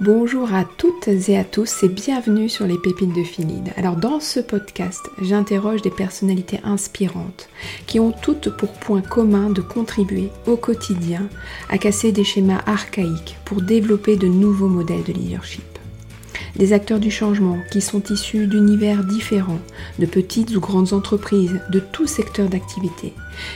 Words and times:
Bonjour 0.00 0.52
à 0.52 0.64
toutes 0.64 1.06
et 1.06 1.38
à 1.38 1.44
tous 1.44 1.84
et 1.84 1.88
bienvenue 1.88 2.48
sur 2.48 2.66
les 2.66 2.76
pépites 2.76 3.14
de 3.14 3.22
Philide. 3.22 3.72
Alors 3.76 3.94
dans 3.94 4.18
ce 4.18 4.40
podcast, 4.40 5.00
j'interroge 5.22 5.82
des 5.82 5.90
personnalités 5.90 6.58
inspirantes 6.64 7.48
qui 7.86 8.00
ont 8.00 8.10
toutes 8.10 8.50
pour 8.56 8.72
point 8.72 9.02
commun 9.02 9.50
de 9.50 9.60
contribuer 9.60 10.30
au 10.48 10.56
quotidien 10.56 11.28
à 11.70 11.78
casser 11.78 12.10
des 12.10 12.24
schémas 12.24 12.60
archaïques 12.66 13.36
pour 13.44 13.62
développer 13.62 14.16
de 14.16 14.26
nouveaux 14.26 14.66
modèles 14.66 15.04
de 15.04 15.12
leadership. 15.12 15.62
Des 16.56 16.72
acteurs 16.72 17.00
du 17.00 17.12
changement 17.12 17.58
qui 17.70 17.80
sont 17.80 18.02
issus 18.10 18.48
d'univers 18.48 19.04
différents, 19.04 19.60
de 20.00 20.06
petites 20.06 20.56
ou 20.56 20.60
grandes 20.60 20.92
entreprises, 20.92 21.60
de 21.70 21.78
tout 21.78 22.08
secteur 22.08 22.48
d'activité, 22.48 23.12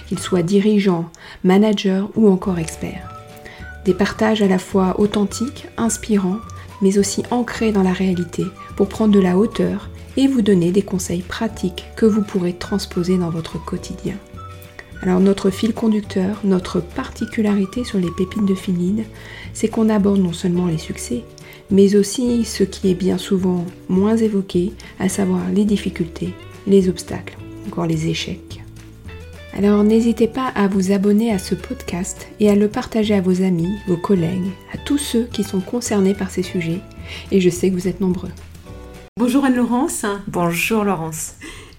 qu'ils 0.07 0.20
soient 0.20 0.43
dirigeants, 0.43 1.11
managers 1.43 2.05
ou 2.14 2.29
encore 2.29 2.61
experts. 2.61 3.18
Des 3.89 3.95
partages 3.95 4.43
à 4.43 4.48
la 4.48 4.59
fois 4.59 5.00
authentiques, 5.00 5.66
inspirants, 5.79 6.41
mais 6.83 6.98
aussi 6.98 7.23
ancrés 7.30 7.73
dans 7.73 7.83
la 7.83 7.95
réalité 7.95 8.45
pour 8.77 8.87
prendre 8.87 9.15
de 9.15 9.19
la 9.19 9.38
hauteur 9.38 9.88
et 10.19 10.27
vous 10.27 10.42
donner 10.42 10.73
des 10.73 10.83
conseils 10.83 11.23
pratiques 11.23 11.87
que 11.96 12.05
vous 12.05 12.20
pourrez 12.20 12.52
transposer 12.52 13.16
dans 13.16 13.30
votre 13.30 13.56
quotidien. 13.65 14.16
Alors 15.01 15.20
notre 15.20 15.48
fil 15.48 15.73
conducteur, 15.73 16.38
notre 16.45 16.80
particularité 16.80 17.82
sur 17.82 17.98
les 17.98 18.10
pépites 18.10 18.45
de 18.45 18.55
Finide, 18.55 19.06
c'est 19.55 19.69
qu'on 19.69 19.88
aborde 19.88 20.20
non 20.20 20.34
seulement 20.34 20.66
les 20.66 20.77
succès, 20.77 21.24
mais 21.70 21.96
aussi 21.96 22.45
ce 22.45 22.65
qui 22.65 22.91
est 22.91 22.95
bien 22.95 23.16
souvent 23.16 23.65
moins 23.88 24.18
évoqué, 24.18 24.74
à 25.01 25.09
savoir 25.09 25.41
les 25.55 25.65
difficultés, 25.65 26.34
les 26.66 26.91
obstacles, 26.91 27.38
encore 27.66 27.87
les 27.87 28.09
échecs. 28.09 28.60
Alors 29.59 29.83
n'hésitez 29.83 30.29
pas 30.29 30.47
à 30.55 30.69
vous 30.69 30.93
abonner 30.93 31.33
à 31.33 31.41
ce 31.41 31.57
podcast 31.57 32.29
et 32.39 32.49
à 32.49 32.55
le 32.55 32.69
partager 32.69 33.16
à 33.16 33.21
vos 33.21 33.43
amis, 33.43 33.77
vos 33.89 33.97
collègues, 33.97 34.53
à 34.73 34.79
tous 34.79 34.99
ceux 34.99 35.25
qui 35.25 35.43
sont 35.43 35.59
concernés 35.59 36.15
par 36.15 36.30
ces 36.30 36.45
sujets. 36.45 36.79
Et 37.33 37.41
je 37.41 37.51
sais 37.51 37.69
que 37.69 37.75
vous 37.75 37.89
êtes 37.89 38.01
nombreux. 38.01 38.30
Bonjour 39.16 39.45
Anne-Laurence. 39.45 40.07
Bonjour 40.29 40.85
Laurence. 40.85 41.32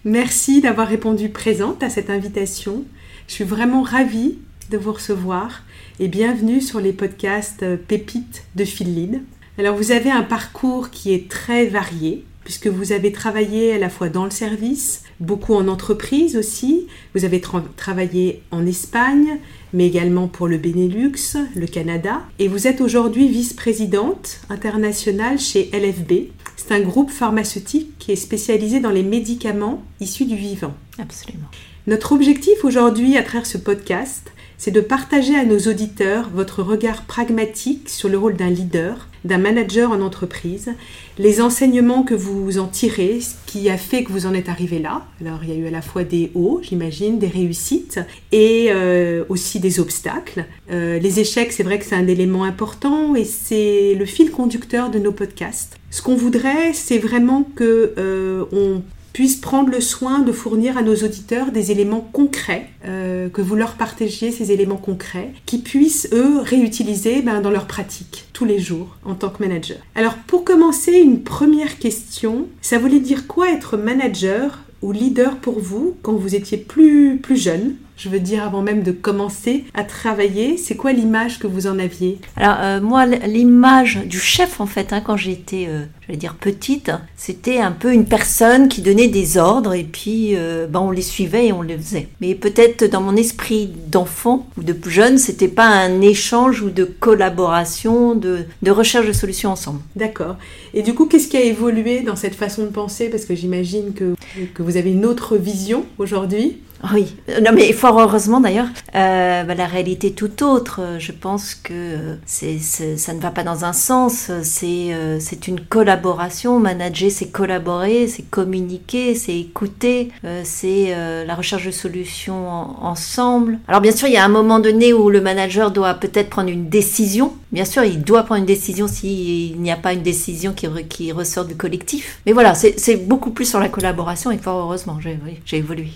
Merci 0.03 0.59
d'avoir 0.59 0.89
répondu 0.89 1.29
présente 1.29 1.81
à 1.81 1.89
cette 1.89 2.09
invitation. 2.09 2.83
Je 3.29 3.35
suis 3.35 3.43
vraiment 3.45 3.81
ravie 3.81 4.39
de 4.71 4.77
vous 4.77 4.91
recevoir 4.91 5.63
et 6.01 6.09
bienvenue 6.09 6.59
sur 6.59 6.81
les 6.81 6.91
podcasts 6.91 7.77
Pépites 7.87 8.43
de 8.57 8.65
Philide. 8.65 9.21
Alors 9.57 9.77
vous 9.77 9.93
avez 9.93 10.11
un 10.11 10.23
parcours 10.23 10.89
qui 10.89 11.13
est 11.13 11.31
très 11.31 11.67
varié 11.67 12.25
puisque 12.49 12.65
vous 12.65 12.93
avez 12.93 13.11
travaillé 13.11 13.73
à 13.73 13.77
la 13.77 13.91
fois 13.91 14.09
dans 14.09 14.23
le 14.23 14.31
service, 14.31 15.03
beaucoup 15.19 15.53
en 15.53 15.67
entreprise 15.67 16.35
aussi. 16.35 16.87
Vous 17.13 17.23
avez 17.23 17.43
travaillé 17.75 18.41
en 18.49 18.65
Espagne, 18.65 19.37
mais 19.71 19.85
également 19.85 20.27
pour 20.27 20.47
le 20.47 20.57
Benelux, 20.57 21.37
le 21.55 21.67
Canada. 21.67 22.23
Et 22.39 22.47
vous 22.47 22.65
êtes 22.65 22.81
aujourd'hui 22.81 23.27
vice-présidente 23.27 24.39
internationale 24.49 25.37
chez 25.37 25.69
LFB. 25.73 26.31
C'est 26.57 26.71
un 26.71 26.79
groupe 26.79 27.11
pharmaceutique 27.11 27.91
qui 27.99 28.13
est 28.13 28.15
spécialisé 28.15 28.79
dans 28.79 28.89
les 28.89 29.03
médicaments 29.03 29.83
issus 29.99 30.25
du 30.25 30.35
vivant. 30.35 30.73
Absolument. 30.97 31.49
Notre 31.85 32.13
objectif 32.13 32.65
aujourd'hui 32.65 33.15
à 33.15 33.21
travers 33.21 33.45
ce 33.45 33.59
podcast, 33.59 34.31
c'est 34.57 34.71
de 34.71 34.81
partager 34.81 35.35
à 35.35 35.45
nos 35.45 35.59
auditeurs 35.59 36.31
votre 36.33 36.63
regard 36.63 37.03
pragmatique 37.03 37.89
sur 37.89 38.09
le 38.09 38.17
rôle 38.17 38.37
d'un 38.37 38.49
leader, 38.49 39.07
d'un 39.25 39.37
manager 39.37 39.91
en 39.91 40.01
entreprise, 40.01 40.71
les 41.17 41.41
enseignements 41.41 42.03
que 42.03 42.13
vous 42.13 42.59
en 42.59 42.67
tirez, 42.67 43.19
ce 43.21 43.35
qui 43.45 43.69
a 43.69 43.77
fait 43.77 44.03
que 44.03 44.11
vous 44.11 44.25
en 44.25 44.33
êtes 44.33 44.49
arrivé 44.49 44.79
là. 44.79 45.05
Alors 45.21 45.39
il 45.43 45.49
y 45.49 45.53
a 45.53 45.55
eu 45.55 45.67
à 45.67 45.71
la 45.71 45.81
fois 45.81 46.03
des 46.03 46.31
hauts, 46.35 46.61
j'imagine, 46.63 47.19
des 47.19 47.27
réussites 47.27 47.99
et 48.31 48.67
euh, 48.69 49.23
aussi 49.29 49.59
des 49.59 49.79
obstacles. 49.79 50.45
Euh, 50.71 50.99
les 50.99 51.19
échecs, 51.19 51.51
c'est 51.51 51.63
vrai 51.63 51.79
que 51.79 51.85
c'est 51.85 51.95
un 51.95 52.07
élément 52.07 52.43
important 52.43 53.15
et 53.15 53.25
c'est 53.25 53.95
le 53.95 54.05
fil 54.05 54.31
conducteur 54.31 54.89
de 54.89 54.99
nos 54.99 55.11
podcasts. 55.11 55.77
Ce 55.91 56.01
qu'on 56.01 56.15
voudrait, 56.15 56.73
c'est 56.73 56.99
vraiment 56.99 57.43
que 57.43 57.93
euh, 57.97 58.45
on 58.51 58.81
puisse 59.13 59.35
prendre 59.35 59.69
le 59.69 59.81
soin 59.81 60.19
de 60.19 60.31
fournir 60.31 60.77
à 60.77 60.81
nos 60.81 60.95
auditeurs 60.95 61.51
des 61.51 61.71
éléments 61.71 62.07
concrets, 62.13 62.69
euh, 62.85 63.29
que 63.29 63.41
vous 63.41 63.55
leur 63.55 63.73
partagiez 63.73 64.31
ces 64.31 64.51
éléments 64.51 64.77
concrets, 64.77 65.31
qui 65.45 65.59
puissent, 65.59 66.09
eux, 66.13 66.39
réutiliser 66.39 67.21
ben, 67.21 67.41
dans 67.41 67.51
leur 67.51 67.67
pratique 67.67 68.25
tous 68.33 68.45
les 68.45 68.59
jours 68.59 68.97
en 69.05 69.15
tant 69.15 69.29
que 69.29 69.43
manager. 69.43 69.77
Alors 69.95 70.15
pour 70.15 70.43
commencer, 70.43 70.93
une 70.93 71.23
première 71.23 71.79
question, 71.79 72.47
ça 72.61 72.77
voulait 72.77 72.99
dire 72.99 73.27
quoi 73.27 73.51
être 73.51 73.77
manager 73.77 74.59
ou 74.81 74.91
leader 74.91 75.37
pour 75.37 75.59
vous 75.59 75.95
quand 76.01 76.13
vous 76.13 76.35
étiez 76.35 76.57
plus, 76.57 77.17
plus 77.17 77.37
jeune 77.37 77.75
je 77.99 78.07
veux 78.07 78.19
dire 78.19 78.43
avant 78.43 78.61
même 78.61 78.81
de 78.81 78.93
commencer 78.93 79.65
à 79.73 79.83
travailler, 79.83 80.55
c'est 80.57 80.75
quoi 80.75 80.93
l'image 80.93 81.37
que 81.37 81.47
vous 81.47 81.67
en 81.67 81.77
aviez? 81.77 82.17
Alors 82.37 82.57
euh, 82.61 82.81
moi, 82.81 83.05
l'image 83.05 83.99
du 84.05 84.19
chef 84.19 84.61
en 84.61 84.65
fait, 84.65 84.93
hein, 84.93 85.01
quand 85.05 85.17
j'étais, 85.17 85.65
euh, 85.67 85.83
je 86.01 86.13
vais 86.13 86.17
dire 86.17 86.35
petite, 86.35 86.91
c'était 87.17 87.59
un 87.59 87.73
peu 87.73 87.91
une 87.93 88.05
personne 88.05 88.69
qui 88.69 88.81
donnait 88.81 89.09
des 89.09 89.37
ordres 89.37 89.73
et 89.73 89.83
puis 89.83 90.31
euh, 90.35 90.65
ben, 90.65 90.79
on 90.79 90.91
les 90.91 91.01
suivait 91.01 91.47
et 91.47 91.51
on 91.51 91.61
les 91.61 91.77
faisait. 91.77 92.07
Mais 92.21 92.35
peut-être 92.35 92.85
dans 92.85 93.01
mon 93.01 93.17
esprit 93.17 93.69
d'enfant 93.87 94.47
ou 94.57 94.63
de 94.63 94.75
jeune, 94.89 95.17
c'était 95.17 95.49
pas 95.49 95.67
un 95.67 95.99
échange 95.99 96.61
ou 96.61 96.69
de 96.69 96.85
collaboration, 96.85 98.15
de, 98.15 98.45
de 98.61 98.71
recherche 98.71 99.07
de 99.07 99.13
solutions 99.13 99.51
ensemble. 99.51 99.81
D'accord. 99.97 100.37
Et 100.73 100.83
du 100.83 100.93
coup, 100.93 101.05
qu'est-ce 101.05 101.27
qui 101.27 101.35
a 101.35 101.43
évolué 101.43 101.99
dans 102.01 102.15
cette 102.15 102.35
façon 102.35 102.63
de 102.63 102.69
penser? 102.69 103.09
Parce 103.09 103.25
que 103.25 103.35
j'imagine 103.35 103.93
que, 103.93 104.15
que 104.53 104.63
vous 104.63 104.68
avez 104.77 104.91
une 104.91 105.05
autre 105.05 105.37
vision 105.37 105.85
aujourd'hui. 105.97 106.57
Oui, 106.93 107.15
non 107.43 107.51
mais 107.53 107.73
fort 107.73 107.99
heureusement 107.99 108.39
d'ailleurs, 108.39 108.67
euh, 108.95 109.43
bah, 109.43 109.53
la 109.53 109.65
réalité 109.65 110.07
est 110.07 110.11
tout 110.11 110.43
autre. 110.43 110.81
Je 110.97 111.11
pense 111.11 111.53
que 111.53 112.17
c'est, 112.25 112.57
ça 112.59 113.13
ne 113.13 113.19
va 113.19 113.31
pas 113.31 113.43
dans 113.43 113.65
un 113.65 113.73
sens, 113.73 114.31
c'est, 114.43 114.93
euh, 114.93 115.19
c'est 115.19 115.47
une 115.47 115.59
collaboration. 115.59 116.59
Manager, 116.59 117.11
c'est 117.11 117.31
collaborer, 117.31 118.07
c'est 118.07 118.23
communiquer, 118.29 119.13
c'est 119.15 119.37
écouter, 119.37 120.11
euh, 120.23 120.41
c'est 120.45 120.95
la 121.25 121.35
recherche 121.35 121.65
de 121.65 121.71
solutions 121.71 122.49
ensemble. 122.83 123.59
Alors 123.67 123.81
bien 123.81 123.91
sûr, 123.91 124.07
il 124.07 124.13
y 124.13 124.17
a 124.17 124.23
un 124.23 124.29
moment 124.29 124.59
donné 124.59 124.93
où 124.93 125.09
le 125.09 125.21
manager 125.21 125.71
doit 125.71 125.95
peut-être 125.95 126.29
prendre 126.29 126.49
une 126.49 126.69
décision. 126.69 127.33
Bien 127.51 127.65
sûr, 127.65 127.83
il 127.83 128.03
doit 128.03 128.23
prendre 128.23 128.41
une 128.41 128.45
décision 128.45 128.87
s'il 128.87 129.59
n'y 129.59 129.71
a 129.71 129.75
pas 129.75 129.93
une 129.93 130.03
décision 130.03 130.53
qui, 130.53 131.11
ressort 131.11 131.45
du 131.45 131.55
collectif. 131.55 132.19
Mais 132.25 132.31
voilà, 132.31 132.53
c'est, 132.53 132.95
beaucoup 133.07 133.31
plus 133.31 133.45
sur 133.45 133.59
la 133.59 133.69
collaboration 133.69 134.31
et 134.31 134.37
fort 134.37 134.59
heureusement, 134.59 134.99
j'ai, 135.01 135.57
évolué. 135.57 135.89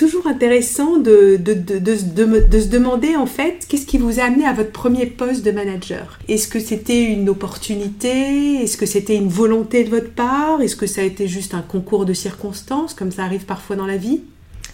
Toujours 0.00 0.26
intéressant 0.26 0.96
de, 0.96 1.36
de, 1.36 1.52
de, 1.52 1.78
de, 1.78 1.94
se 1.94 2.68
demander 2.68 3.16
en 3.16 3.26
fait 3.26 3.66
qu'est-ce 3.68 3.84
qui 3.84 3.98
vous 3.98 4.18
a 4.18 4.22
amené 4.22 4.46
à 4.46 4.54
votre 4.54 4.72
premier 4.72 5.04
poste 5.04 5.44
de 5.44 5.50
manager? 5.50 6.18
Est-ce 6.26 6.48
que 6.48 6.58
c'était 6.58 7.04
une 7.04 7.28
opportunité? 7.28 8.62
Est-ce 8.62 8.78
que 8.78 8.86
c'était 8.86 9.16
une 9.16 9.28
volonté 9.28 9.84
de 9.84 9.90
votre 9.90 10.10
part? 10.10 10.62
Est-ce 10.62 10.74
que 10.74 10.86
ça 10.86 11.02
a 11.02 11.04
été 11.04 11.28
juste 11.28 11.52
un 11.52 11.60
concours 11.60 12.06
de 12.06 12.14
circonstances 12.14 12.94
comme 12.94 13.12
ça 13.12 13.24
arrive 13.24 13.44
parfois 13.44 13.76
dans 13.76 13.84
la 13.84 13.98
vie? 13.98 14.22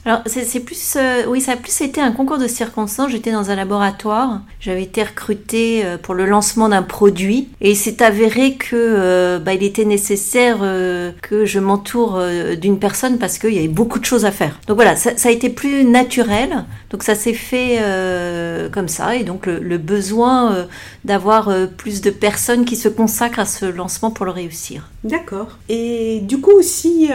Alors, 0.06 0.20
c'est 0.26 0.60
plus, 0.60 0.94
euh, 0.94 1.24
oui, 1.26 1.40
ça 1.40 1.52
a 1.52 1.56
plus 1.56 1.80
été 1.80 2.00
un 2.00 2.12
concours 2.12 2.38
de 2.38 2.46
circonstances. 2.46 3.10
J'étais 3.10 3.32
dans 3.32 3.50
un 3.50 3.56
laboratoire. 3.56 4.40
J'avais 4.60 4.84
été 4.84 5.02
recrutée 5.02 5.84
euh, 5.84 5.98
pour 5.98 6.14
le 6.14 6.26
lancement 6.26 6.68
d'un 6.68 6.84
produit 6.84 7.48
et 7.60 7.74
c'est 7.74 8.00
avéré 8.02 8.54
que 8.54 8.76
euh, 8.76 9.40
bah, 9.40 9.54
il 9.54 9.64
était 9.64 9.84
nécessaire 9.84 10.58
que 11.22 11.44
je 11.44 11.58
m'entoure 11.58 12.22
d'une 12.60 12.78
personne 12.78 13.18
parce 13.18 13.38
qu'il 13.38 13.52
y 13.52 13.58
avait 13.58 13.66
beaucoup 13.66 13.98
de 13.98 14.04
choses 14.04 14.24
à 14.24 14.30
faire. 14.30 14.60
Donc 14.68 14.76
voilà, 14.76 14.94
ça, 14.94 15.10
a 15.24 15.30
été 15.32 15.48
plus 15.48 15.84
naturel. 15.84 16.64
Donc 16.90 17.02
ça 17.02 17.16
s'est 17.16 17.34
fait 17.34 17.80
comme 18.72 18.86
ça 18.86 19.16
et 19.16 19.24
donc 19.24 19.46
le, 19.46 19.78
besoin 19.78 20.66
d'avoir 21.04 21.50
plus 21.76 22.00
de 22.00 22.10
personnes 22.10 22.64
qui 22.64 22.76
se 22.76 22.88
consacrent 22.88 23.40
à 23.40 23.44
ce 23.44 23.66
lancement 23.66 24.12
pour 24.12 24.24
le 24.24 24.30
réussir. 24.30 24.88
D'accord. 25.04 25.58
Et 25.68 26.20
du 26.20 26.40
coup, 26.40 26.62
si 26.62 27.10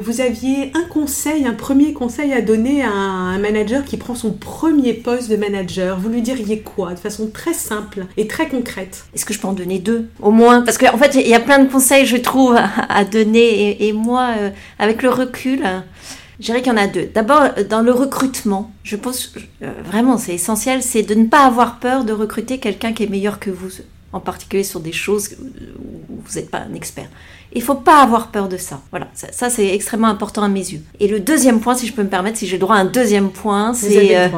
vous 0.00 0.20
aviez 0.20 0.70
un 0.74 0.84
conseil, 0.88 1.46
un 1.46 1.54
premier 1.54 1.92
conseil 1.92 2.32
à 2.35 2.35
donner 2.40 2.82
à 2.82 2.90
un 2.90 3.38
manager 3.38 3.84
qui 3.84 3.96
prend 3.96 4.14
son 4.14 4.32
premier 4.32 4.94
poste 4.94 5.30
de 5.30 5.36
manager, 5.36 5.98
vous 5.98 6.08
lui 6.08 6.22
diriez 6.22 6.60
quoi 6.60 6.94
de 6.94 6.98
façon 6.98 7.30
très 7.32 7.54
simple 7.54 8.06
et 8.16 8.26
très 8.26 8.48
concrète? 8.48 9.04
Est-ce 9.14 9.24
que 9.24 9.34
je 9.34 9.40
peux 9.40 9.48
en 9.48 9.52
donner 9.52 9.78
deux 9.78 10.08
au 10.20 10.30
moins? 10.30 10.62
Parce 10.62 10.78
qu'en 10.78 10.94
en 10.94 10.98
fait, 10.98 11.14
il 11.14 11.26
y 11.26 11.34
a 11.34 11.40
plein 11.40 11.58
de 11.58 11.70
conseils, 11.70 12.06
je 12.06 12.16
trouve, 12.16 12.56
à, 12.56 13.04
donner. 13.04 13.86
Et, 13.86 13.92
moi, 13.92 14.34
euh, 14.38 14.50
avec 14.78 15.02
le 15.02 15.10
recul, 15.10 15.62
je 16.40 16.46
dirais 16.46 16.62
qu'il 16.62 16.72
y 16.72 16.74
en 16.74 16.78
a 16.78 16.86
deux. 16.86 17.08
D'abord, 17.14 17.42
dans 17.68 17.82
le 17.82 17.92
recrutement, 17.92 18.72
je 18.82 18.96
pense 18.96 19.32
euh, 19.62 19.72
vraiment, 19.84 20.18
c'est 20.18 20.34
essentiel, 20.34 20.82
c'est 20.82 21.02
de 21.02 21.14
ne 21.14 21.26
pas 21.26 21.46
avoir 21.46 21.78
peur 21.78 22.04
de 22.04 22.12
recruter 22.12 22.58
quelqu'un 22.58 22.92
qui 22.92 23.04
est 23.04 23.10
meilleur 23.10 23.38
que 23.38 23.50
vous, 23.50 23.70
en 24.12 24.20
particulier 24.20 24.64
sur 24.64 24.80
des 24.80 24.92
choses 24.92 25.30
où 25.40 26.20
vous 26.24 26.34
n'êtes 26.34 26.50
pas 26.50 26.58
un 26.58 26.74
expert. 26.74 27.08
Il 27.52 27.62
faut 27.62 27.74
pas 27.74 28.02
avoir 28.02 28.28
peur 28.28 28.48
de 28.48 28.56
ça. 28.56 28.80
Voilà, 28.90 29.08
ça, 29.14 29.50
c'est 29.50 29.68
extrêmement 29.68 30.08
important 30.08 30.42
à 30.42 30.48
mes 30.48 30.60
yeux. 30.60 30.82
Et 31.00 31.08
le 31.08 31.20
deuxième 31.20 31.60
point, 31.60 31.74
si 31.74 31.86
je 31.86 31.92
peux 31.92 32.02
me 32.02 32.08
permettre, 32.08 32.38
si 32.38 32.46
j'ai 32.46 32.58
droit 32.58 32.76
à 32.76 32.80
un 32.80 32.84
deuxième 32.84 33.30
point, 33.30 33.72
c'est 33.72 34.16
euh, 34.16 34.28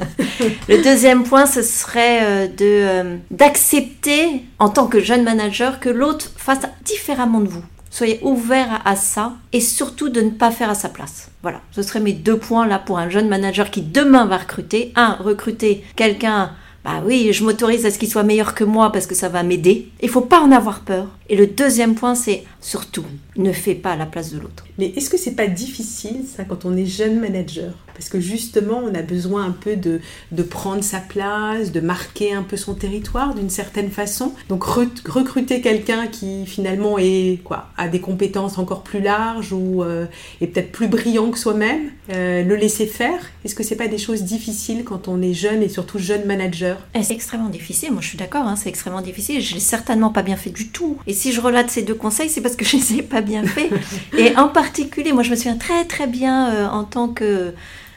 le 0.68 0.82
deuxième 0.82 1.24
point, 1.24 1.46
ce 1.46 1.62
serait 1.62 2.20
euh, 2.22 2.46
de 2.46 2.54
euh, 2.60 3.16
d'accepter 3.30 4.44
en 4.58 4.68
tant 4.68 4.86
que 4.86 5.00
jeune 5.00 5.24
manager 5.24 5.80
que 5.80 5.88
l'autre 5.88 6.30
fasse 6.36 6.60
différemment 6.84 7.40
de 7.40 7.48
vous. 7.48 7.64
Soyez 7.90 8.18
ouvert 8.22 8.80
à, 8.84 8.96
ça 8.96 9.34
et 9.52 9.60
surtout 9.60 10.08
de 10.08 10.20
ne 10.20 10.30
pas 10.30 10.50
faire 10.50 10.70
à 10.70 10.74
sa 10.74 10.88
place. 10.88 11.28
Voilà, 11.42 11.60
ce 11.70 11.82
seraient 11.82 12.00
mes 12.00 12.12
deux 12.12 12.36
points 12.36 12.66
là 12.66 12.80
pour 12.80 12.98
un 12.98 13.08
jeune 13.08 13.28
manager 13.28 13.70
qui 13.70 13.82
demain 13.82 14.26
va 14.26 14.38
recruter. 14.38 14.92
Un, 14.96 15.14
recruter 15.20 15.84
quelqu'un 15.94 16.50
bah 16.84 17.02
oui, 17.04 17.32
je 17.32 17.42
m'autorise 17.44 17.86
à 17.86 17.90
ce 17.90 17.98
qu'il 17.98 18.10
soit 18.10 18.24
meilleur 18.24 18.54
que 18.54 18.62
moi 18.62 18.92
parce 18.92 19.06
que 19.06 19.14
ça 19.14 19.30
va 19.30 19.42
m'aider. 19.42 19.88
Il 20.02 20.10
faut 20.10 20.20
pas 20.20 20.40
en 20.40 20.52
avoir 20.52 20.80
peur. 20.80 21.08
Et 21.30 21.36
le 21.36 21.46
deuxième 21.46 21.94
point, 21.94 22.14
c'est 22.14 22.44
surtout, 22.60 23.06
ne 23.36 23.52
fais 23.52 23.74
pas 23.74 23.96
la 23.96 24.04
place 24.04 24.32
de 24.32 24.38
l'autre. 24.38 24.64
Mais 24.76 24.92
est-ce 24.94 25.08
que 25.08 25.16
c'est 25.16 25.34
pas 25.34 25.46
difficile 25.46 26.24
ça 26.26 26.44
quand 26.44 26.66
on 26.66 26.76
est 26.76 26.84
jeune 26.84 27.18
manager? 27.18 27.72
Parce 27.94 28.08
que 28.08 28.20
justement, 28.20 28.82
on 28.84 28.94
a 28.94 29.02
besoin 29.02 29.44
un 29.44 29.52
peu 29.52 29.76
de, 29.76 30.00
de 30.32 30.42
prendre 30.42 30.82
sa 30.82 30.98
place, 30.98 31.72
de 31.72 31.80
marquer 31.80 32.32
un 32.34 32.42
peu 32.42 32.56
son 32.56 32.74
territoire 32.74 33.34
d'une 33.34 33.50
certaine 33.50 33.90
façon. 33.90 34.32
Donc 34.48 34.64
recruter 34.64 35.60
quelqu'un 35.60 36.08
qui 36.08 36.44
finalement 36.44 36.98
est 36.98 37.38
quoi 37.44 37.68
a 37.76 37.88
des 37.88 38.00
compétences 38.00 38.58
encore 38.58 38.82
plus 38.82 39.00
larges 39.00 39.52
ou 39.52 39.82
euh, 39.82 40.06
est 40.40 40.48
peut-être 40.48 40.72
plus 40.72 40.88
brillant 40.88 41.30
que 41.30 41.38
soi-même, 41.38 41.90
euh, 42.10 42.42
le 42.42 42.56
laisser 42.56 42.86
faire. 42.86 43.20
Est-ce 43.44 43.54
que 43.54 43.62
c'est 43.62 43.76
pas 43.76 43.88
des 43.88 43.98
choses 43.98 44.22
difficiles 44.22 44.84
quand 44.84 45.08
on 45.08 45.22
est 45.22 45.34
jeune 45.34 45.62
et 45.62 45.68
surtout 45.68 45.98
jeune 45.98 46.26
manager? 46.26 46.73
Eh, 46.94 47.02
C'est 47.02 47.14
extrêmement 47.14 47.48
difficile. 47.48 47.92
Moi, 47.92 48.00
je 48.00 48.08
suis 48.08 48.18
d'accord. 48.18 48.46
Hein, 48.46 48.56
c'est 48.56 48.68
extrêmement 48.68 49.00
difficile. 49.00 49.40
Je 49.40 49.54
l'ai 49.54 49.60
certainement 49.60 50.10
pas 50.10 50.22
bien 50.22 50.36
fait 50.36 50.50
du 50.50 50.68
tout. 50.68 50.98
Et 51.06 51.12
si 51.12 51.32
je 51.32 51.40
relate 51.40 51.70
ces 51.70 51.82
deux 51.82 51.94
conseils, 51.94 52.28
c'est 52.28 52.40
parce 52.40 52.56
que 52.56 52.64
je 52.64 52.76
les 52.76 52.98
ai 52.98 53.02
pas 53.02 53.20
bien 53.20 53.44
fait. 53.44 53.70
et 54.18 54.36
en 54.36 54.48
particulier, 54.48 55.12
moi, 55.12 55.22
je 55.22 55.30
me 55.30 55.36
souviens 55.36 55.56
très 55.56 55.84
très 55.84 56.06
bien 56.06 56.52
euh, 56.52 56.68
en 56.68 56.84
tant 56.84 57.08
que 57.08 57.52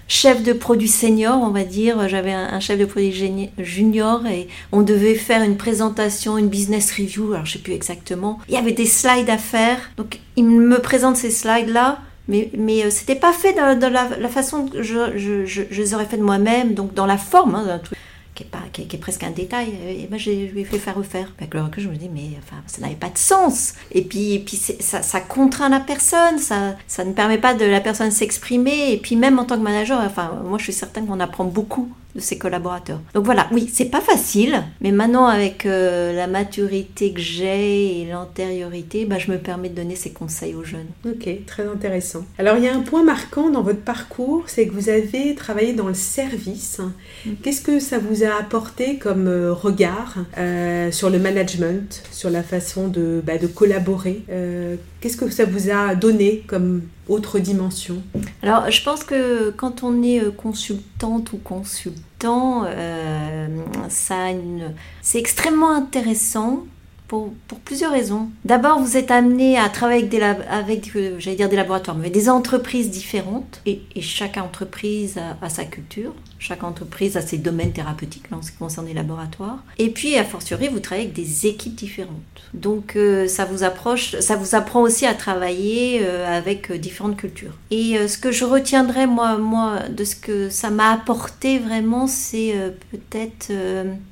chef 0.07 0.41
de 0.41 0.53
produit 0.53 0.87
senior, 0.87 1.39
on 1.41 1.49
va 1.49 1.63
dire. 1.63 2.07
J'avais 2.07 2.33
un, 2.33 2.59
chef 2.59 2.79
de 2.79 2.85
produit 2.85 3.13
junior 3.57 4.25
et 4.25 4.47
on 4.71 4.81
devait 4.81 5.15
faire 5.15 5.43
une 5.43 5.57
présentation, 5.57 6.37
une 6.37 6.47
business 6.47 6.91
review. 6.91 7.33
Alors, 7.33 7.45
je 7.45 7.53
sais 7.53 7.59
plus 7.59 7.73
exactement. 7.73 8.39
Il 8.47 8.55
y 8.55 8.57
avait 8.57 8.71
des 8.71 8.85
slides 8.85 9.29
à 9.29 9.37
faire. 9.37 9.77
Donc, 9.97 10.19
il 10.35 10.45
me 10.45 10.79
présente 10.79 11.17
ces 11.17 11.31
slides-là. 11.31 11.99
Mais, 12.29 12.49
mais 12.57 12.83
euh, 12.83 12.89
c'était 12.89 13.15
pas 13.15 13.31
fait 13.31 13.53
de, 13.53 13.87
la, 13.87 14.27
façon 14.27 14.67
que 14.67 14.83
je, 14.83 15.17
je, 15.17 15.61
les 15.71 15.93
aurais 15.93 16.05
fait 16.05 16.17
de 16.17 16.23
moi-même, 16.23 16.73
donc 16.73 16.93
dans 16.93 17.05
la 17.05 17.17
forme, 17.17 17.55
hein, 17.55 17.79
qui 18.37 18.43
est, 18.43 18.97
pas, 18.97 18.97
presque 19.01 19.23
un 19.23 19.31
détail. 19.31 19.69
Et 19.87 20.07
ben, 20.07 20.17
je 20.19 20.29
lui 20.29 20.61
ai 20.61 20.63
fait 20.63 20.77
faire 20.77 20.95
refaire. 20.95 21.33
Avec 21.39 21.53
le 21.53 21.61
recul, 21.61 21.83
je 21.83 21.89
me 21.89 21.95
dis, 21.95 22.09
mais 22.09 22.37
enfin, 22.37 22.61
ça 22.67 22.81
n'avait 22.81 22.95
pas 22.95 23.09
de 23.09 23.17
sens. 23.17 23.73
Et 23.91 24.01
puis, 24.01 24.33
et 24.33 24.39
puis 24.39 24.57
ça, 24.57 25.01
ça, 25.01 25.21
contraint 25.21 25.69
la 25.69 25.79
personne, 25.79 26.37
ça, 26.37 26.75
ça 26.87 27.03
ne 27.03 27.13
permet 27.13 27.39
pas 27.39 27.55
de 27.55 27.65
la 27.65 27.81
personne 27.81 28.11
s'exprimer. 28.11 28.93
Et 28.93 28.97
puis, 28.97 29.15
même 29.15 29.39
en 29.39 29.45
tant 29.45 29.57
que 29.57 29.63
manager, 29.63 29.99
enfin, 30.05 30.39
moi, 30.45 30.57
je 30.59 30.65
suis 30.65 30.73
certaine 30.73 31.07
qu'on 31.07 31.19
apprend 31.19 31.45
beaucoup 31.45 31.89
de 32.15 32.21
ses 32.21 32.37
collaborateurs. 32.37 32.99
Donc 33.13 33.25
voilà, 33.25 33.47
oui, 33.51 33.69
c'est 33.71 33.85
pas 33.85 34.01
facile, 34.01 34.63
mais 34.81 34.91
maintenant 34.91 35.27
avec 35.27 35.65
euh, 35.65 36.13
la 36.13 36.27
maturité 36.27 37.13
que 37.13 37.19
j'ai 37.19 38.01
et 38.01 38.05
l'antériorité, 38.05 39.05
bah, 39.05 39.17
je 39.19 39.31
me 39.31 39.37
permets 39.37 39.69
de 39.69 39.75
donner 39.75 39.95
ces 39.95 40.11
conseils 40.11 40.55
aux 40.55 40.63
jeunes. 40.63 40.87
Ok, 41.05 41.29
très 41.45 41.67
intéressant. 41.67 42.25
Alors 42.37 42.57
il 42.57 42.63
y 42.63 42.67
a 42.67 42.75
un 42.75 42.81
point 42.81 43.03
marquant 43.03 43.49
dans 43.49 43.61
votre 43.61 43.81
parcours, 43.81 44.43
c'est 44.47 44.67
que 44.67 44.73
vous 44.73 44.89
avez 44.89 45.35
travaillé 45.35 45.73
dans 45.73 45.87
le 45.87 45.93
service. 45.93 46.79
Mm. 47.25 47.31
Qu'est-ce 47.43 47.61
que 47.61 47.79
ça 47.79 47.99
vous 47.99 48.23
a 48.23 48.39
apporté 48.39 48.97
comme 48.97 49.27
euh, 49.27 49.53
regard 49.53 50.15
euh, 50.37 50.91
sur 50.91 51.09
le 51.09 51.19
management, 51.19 52.03
sur 52.11 52.29
la 52.29 52.43
façon 52.43 52.87
de, 52.87 53.21
bah, 53.23 53.37
de 53.37 53.47
collaborer 53.47 54.23
Qu'est-ce 54.99 55.17
que 55.17 55.29
ça 55.29 55.45
vous 55.45 55.69
a 55.69 55.95
donné 55.95 56.43
comme 56.47 56.81
autre 57.09 57.39
dimension. 57.39 58.01
Alors, 58.41 58.69
je 58.69 58.83
pense 58.83 59.03
que 59.03 59.49
quand 59.51 59.83
on 59.83 60.03
est 60.03 60.19
euh, 60.19 60.31
consultante 60.31 61.33
ou 61.33 61.37
consultant, 61.37 62.63
euh, 62.65 63.47
c'est 63.89 65.19
extrêmement 65.19 65.71
intéressant 65.71 66.65
pour, 67.07 67.31
plusieurs 67.63 67.91
raisons. 67.91 68.29
D'abord, 68.45 68.79
vous 68.79 68.97
êtes 68.97 69.11
amené 69.11 69.57
à 69.57 69.69
travailler 69.69 70.09
avec 70.49 70.91
des, 70.93 71.41
euh, 71.41 71.55
laboratoires, 71.55 71.97
mais 71.97 72.09
des 72.09 72.29
entreprises 72.29 72.89
différentes, 72.89 73.61
et, 73.65 73.81
chaque 74.01 74.37
entreprise 74.37 75.17
a, 75.41 75.49
sa 75.49 75.63
culture, 75.63 76.13
chaque 76.39 76.63
entreprise 76.63 77.17
a 77.17 77.21
ses 77.21 77.37
domaines 77.37 77.73
thérapeutiques 77.73 78.25
en 78.31 78.41
ce 78.41 78.51
qui 78.51 78.57
concerne 78.57 78.87
les 78.87 78.93
laboratoires. 78.93 79.63
Et 79.77 79.89
puis, 79.89 80.17
à 80.17 80.23
fortiori, 80.23 80.67
vous 80.67 80.79
travaillez 80.79 81.07
avec 81.07 81.15
des 81.15 81.47
équipes 81.47 81.75
différentes. 81.75 82.11
Donc, 82.53 82.95
euh, 82.95 83.27
ça 83.27 83.45
vous 83.45 83.63
approche, 83.63 84.19
ça 84.19 84.35
vous 84.35 84.55
apprend 84.55 84.81
aussi 84.81 85.05
à 85.05 85.13
travailler 85.13 86.01
euh, 86.03 86.37
avec 86.37 86.71
différentes 86.71 87.17
cultures. 87.17 87.53
Et 87.71 88.07
ce 88.07 88.17
que 88.17 88.31
je 88.31 88.45
retiendrai, 88.45 89.07
moi, 89.07 89.79
de 89.89 90.03
ce 90.03 90.15
que 90.15 90.49
ça 90.49 90.69
m'a 90.69 90.91
apporté 90.91 91.59
vraiment, 91.59 92.07
c'est 92.07 92.53
peut-être 92.91 93.51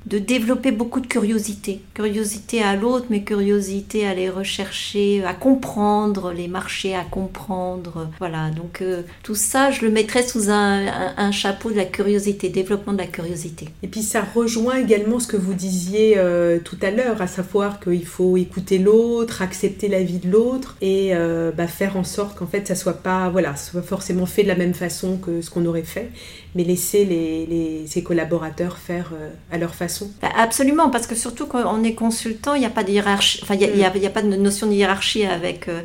de 0.06 0.20
développer 0.20 0.72
beaucoup 0.72 1.00
de 1.00 1.08
curiosité. 1.08 1.82
Curiosité 1.94 2.62
à 2.62 2.76
l'autre 2.76 3.08
mes 3.10 3.24
curiosités 3.24 4.08
à 4.08 4.14
les 4.14 4.30
rechercher, 4.30 5.24
à 5.24 5.34
comprendre 5.34 6.32
les 6.32 6.48
marchés, 6.48 6.96
à 6.96 7.04
comprendre. 7.04 8.10
Voilà, 8.20 8.50
donc 8.50 8.82
euh, 8.82 9.04
tout 9.24 9.36
ça, 9.36 9.72
je 9.72 9.82
le 9.86 9.92
mettrais 9.92 10.24
sous 10.24 10.50
un, 10.50 11.32
chapeau 11.32 11.72
de 11.72 11.76
la 11.76 11.86
curiosité, 11.86 12.15
développement 12.20 12.94
de 12.94 12.98
la 12.98 13.08
curiosité. 13.08 13.70
Et 13.84 13.88
puis 13.88 14.02
ça 14.02 14.22
rejoint 14.22 14.78
également 14.78 15.20
ce 15.20 15.28
que 15.28 15.38
vous 15.38 15.54
disiez 15.54 16.16
euh, 16.18 16.60
tout 16.64 16.78
à 16.82 16.92
l'heure, 16.92 17.22
à 17.22 17.28
savoir 17.28 17.80
qu'il 17.80 18.06
faut 18.06 18.38
écouter 18.38 18.78
l'autre, 18.78 19.42
accepter 19.42 19.88
la 19.88 20.04
vie 20.04 20.20
de 20.20 20.30
l'autre 20.30 20.76
et 20.82 21.10
euh, 21.14 21.52
bah, 21.52 21.68
faire 21.68 21.98
en 21.98 22.04
sorte 22.04 22.38
qu'en 22.38 22.48
fait 22.48 22.68
ça 22.68 22.76
soit 22.76 23.02
pas, 23.04 23.30
voilà, 23.30 23.56
soit 23.56 23.82
forcément 23.82 24.26
fait 24.26 24.44
de 24.44 24.48
la 24.48 24.56
même 24.56 24.74
façon 24.74 25.18
que 25.18 25.42
ce 25.42 25.50
qu'on 25.50 25.66
aurait 25.66 25.84
fait, 25.84 26.10
mais 26.56 26.64
laisser 26.64 27.06
les, 27.06 27.86
ses 27.88 28.04
collaborateurs 28.04 28.78
faire 28.78 29.12
à 29.52 29.58
leur 29.58 29.76
façon. 29.76 30.10
Bah, 30.22 30.30
absolument, 30.36 30.90
parce 30.90 31.08
que 31.08 31.16
surtout 31.16 31.46
quand 31.46 31.64
on 31.66 31.84
est 31.84 31.94
consultant, 31.94 32.56
il 32.56 32.60
n'y 32.60 32.66
a 32.66 32.70
pas 32.70 32.84
de 32.84 32.92
hiérarchie, 32.92 33.40
enfin, 33.44 33.56
il 33.56 33.74
n'y 33.74 33.84
a, 33.84 33.88
a, 33.88 34.10
pas 34.10 34.22
de 34.22 34.36
notion 34.36 34.68
de 34.68 34.74
hiérarchie 34.74 35.26
avec 35.26 35.68
euh, 35.68 35.76
euh, 35.76 35.82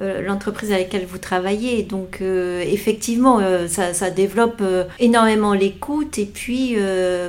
l'entreprise 0.00 0.72
avec 0.72 0.92
laquelle 0.92 1.06
vous 1.06 1.18
travaillez. 1.18 1.82
Donc, 1.82 2.18
euh, 2.20 2.62
effectivement, 2.66 3.40
ça, 3.68 3.94
ça, 3.94 4.10
développe 4.10 4.62
énormément 4.98 5.52
l'écoute 5.52 6.18
et 6.18 6.26
puis 6.26 6.76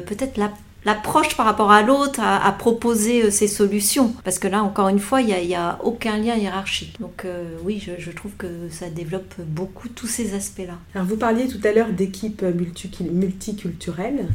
peut-être 0.05 0.37
la 0.37 0.51
l'approche 0.85 1.35
par 1.35 1.45
rapport 1.45 1.69
à 1.69 1.81
l'autre, 1.81 2.21
à, 2.21 2.49
proposer 2.53 3.29
ces 3.29 3.47
solutions. 3.47 4.13
Parce 4.23 4.39
que 4.39 4.47
là, 4.47 4.63
encore 4.63 4.87
une 4.87 4.99
fois, 4.99 5.19
il 5.21 5.27
n'y 5.45 5.55
a, 5.55 5.77
aucun 5.83 6.17
lien 6.17 6.35
hiérarchique. 6.35 6.95
Donc 7.01 7.25
oui, 7.63 7.85
je, 7.99 8.11
trouve 8.11 8.31
que 8.37 8.47
ça 8.71 8.89
développe 8.89 9.35
beaucoup 9.39 9.89
tous 9.89 10.07
ces 10.07 10.33
aspects-là. 10.33 10.77
Alors 10.95 11.05
vous 11.05 11.17
parliez 11.17 11.47
tout 11.47 11.59
à 11.67 11.73
l'heure 11.73 11.89
d'équipes 11.89 12.45
multiculturelles. 13.11 14.27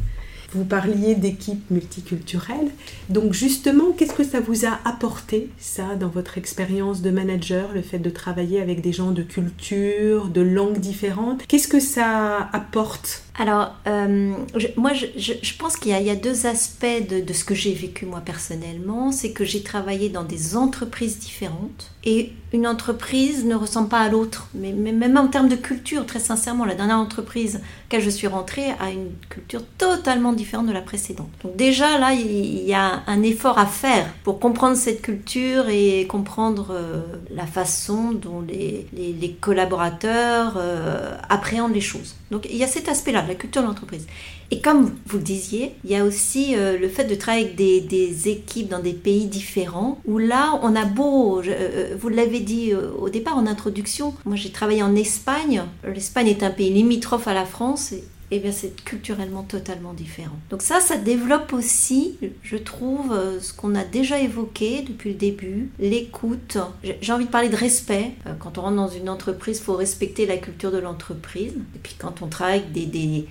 Vous 0.53 0.65
parliez 0.65 1.15
d'équipes 1.15 1.69
multiculturelles. 1.71 2.69
Donc 3.09 3.33
justement, 3.33 3.91
qu'est-ce 3.91 4.13
que 4.13 4.23
ça 4.23 4.39
vous 4.39 4.65
a 4.65 4.79
apporté, 4.85 5.49
ça, 5.57 5.95
dans 5.95 6.09
votre 6.09 6.37
expérience 6.37 7.01
de 7.01 7.09
manager, 7.09 7.73
le 7.73 7.81
fait 7.81 7.99
de 7.99 8.09
travailler 8.09 8.61
avec 8.61 8.81
des 8.81 8.93
gens 8.93 9.11
de 9.11 9.23
culture, 9.23 10.27
de 10.27 10.41
langues 10.41 10.79
différentes? 10.79 11.45
Qu'est-ce 11.47 11.67
que 11.67 11.79
ça 11.79 12.49
apporte 12.53 13.22
alors, 13.35 13.73
euh, 13.87 14.35
moi, 14.77 14.91
je, 14.93 15.57
pense 15.57 15.75
qu'il 15.75 15.91
y, 15.91 16.09
a 16.09 16.15
deux 16.15 16.45
aspects 16.45 16.85
de, 17.09 17.33
ce 17.33 17.43
que 17.43 17.55
j'ai 17.55 17.73
vécu 17.73 18.05
moi 18.05 18.21
personnellement. 18.21 19.11
C'est 19.11 19.31
que 19.31 19.43
j'ai 19.43 19.63
travaillé 19.63 20.09
dans 20.09 20.23
des 20.23 20.55
entreprises 20.55 21.17
différentes 21.17 21.91
et 22.03 22.31
une 22.51 22.67
entreprise 22.67 23.43
ne 23.45 23.55
ressemble 23.55 23.89
pas 23.89 24.01
à 24.01 24.09
l'autre. 24.09 24.49
Mais, 24.53 24.71
même 24.71 25.17
en 25.17 25.27
termes 25.27 25.49
de 25.49 25.55
culture, 25.55 26.05
très 26.05 26.19
sincèrement, 26.19 26.65
la 26.65 26.75
dernière 26.75 26.99
entreprise 26.99 27.59
à 27.95 27.99
je 27.99 28.09
suis 28.09 28.27
rentrée 28.27 28.71
a 28.79 28.91
une 28.91 29.11
culture 29.29 29.61
totalement 29.77 30.33
différente 30.33 30.67
de 30.67 30.71
la 30.71 30.81
précédente. 30.81 31.29
Donc 31.43 31.55
déjà, 31.55 31.97
là, 31.97 32.13
il 32.13 32.63
y 32.63 32.73
a 32.73 33.03
un 33.07 33.23
effort 33.23 33.59
à 33.59 33.65
faire 33.65 34.05
pour 34.23 34.39
comprendre 34.39 34.75
cette 34.75 35.01
culture 35.01 35.69
et 35.69 36.07
comprendre 36.07 36.67
euh, 36.71 37.01
la 37.31 37.45
façon 37.45 38.11
dont 38.11 38.41
les, 38.41 39.37
collaborateurs 39.41 40.55
euh, 40.57 41.15
appréhendent 41.29 41.73
les 41.73 41.81
choses. 41.81 42.15
Donc 42.31 42.47
il 42.49 42.57
y 42.57 42.63
a 42.63 42.67
cet 42.67 42.87
aspect-là 42.87 43.22
la 43.27 43.35
culture 43.35 43.61
de 43.61 43.67
l'entreprise. 43.67 44.07
Et 44.51 44.61
comme 44.61 44.91
vous 45.07 45.17
le 45.17 45.23
disiez, 45.23 45.71
il 45.83 45.89
y 45.89 45.95
a 45.95 46.03
aussi 46.03 46.55
euh, 46.55 46.77
le 46.77 46.87
fait 46.87 47.05
de 47.05 47.15
travailler 47.15 47.45
avec 47.45 47.87
des, 47.87 48.29
équipes 48.29 48.69
dans 48.69 48.79
des 48.79 48.93
pays 48.93 49.25
différents, 49.25 49.99
où 50.05 50.19
là, 50.19 50.59
on 50.61 50.75
a 50.75 50.85
beau, 50.85 51.41
euh, 51.41 51.95
vous 51.99 52.09
l'avez 52.09 52.39
dit 52.39 52.71
euh, 52.71 52.91
au 52.99 53.09
départ 53.09 53.35
en 53.35 53.47
introduction, 53.47 54.13
moi 54.25 54.35
j'ai 54.35 54.51
travaillé 54.51 54.83
en 54.83 54.95
Espagne, 54.95 55.63
l'Espagne 55.83 56.27
est 56.27 56.43
un 56.43 56.51
pays 56.51 56.71
limitrophe 56.71 57.27
à 57.27 57.33
la 57.33 57.45
France, 57.45 57.93
eh 58.31 58.39
bien 58.39 58.51
c'est 58.51 58.83
culturellement 58.83 59.43
totalement 59.43 59.93
différent. 59.93 60.37
Donc 60.49 60.61
ça, 60.61 60.79
ça 60.79 60.97
développe 60.97 61.53
aussi, 61.53 62.17
je 62.41 62.57
trouve, 62.57 63.11
euh, 63.11 63.39
ce 63.39 63.53
qu'on 63.53 63.75
a 63.75 63.83
déjà 63.83 64.19
évoqué 64.19 64.81
depuis 64.81 65.11
le 65.11 65.15
début, 65.15 65.69
l'écoute. 65.79 66.57
J'ai 67.01 67.13
envie 67.13 67.25
de 67.25 67.29
parler 67.29 67.49
de 67.49 67.55
respect. 67.55 68.11
Euh, 68.25 68.33
quand 68.39 68.57
on 68.57 68.61
rentre 68.61 68.75
dans 68.75 68.87
une 68.87 69.09
entreprise, 69.09 69.59
il 69.59 69.63
faut 69.63 69.75
respecter 69.75 70.25
la 70.25 70.37
culture 70.37 70.71
de 70.71 70.77
l'entreprise. 70.77 71.53
Et 71.75 71.79
puis 71.81 71.95
quand 71.97 72.21
on 72.21 72.27
travaille 72.27 72.59
avec 72.59 72.71
des, 72.71 72.85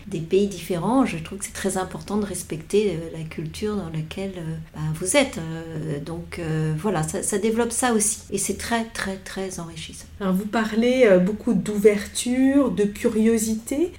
des, 0.06 0.20
pays 0.20 0.46
différents, 0.46 1.04
je 1.04 1.18
trouve 1.18 1.38
que 1.38 1.44
c'est 1.44 1.52
très 1.52 1.76
important 1.76 2.16
de 2.16 2.24
respecter 2.24 2.90
euh, 2.90 3.18
la 3.18 3.24
culture 3.24 3.76
dans 3.76 3.90
laquelle 3.90 4.34
bah, 4.74 4.80
vous 4.94 5.16
êtes. 5.16 5.38
Donc 6.04 6.40
voilà, 6.78 7.02
ça, 7.02 7.38
développe 7.38 7.72
ça 7.72 7.92
aussi. 7.92 8.20
Et 8.30 8.38
c'est 8.38 8.56
très 8.56 8.84
très 8.84 9.16
très 9.16 9.60
enrichissant. 9.60 10.06
Alors 10.20 10.34
vous 10.34 10.46
parlez 10.46 11.08
beaucoup 11.24 11.54
d'ouverture, 11.54 12.70
de 12.70 12.84
curiosité. 12.84 13.92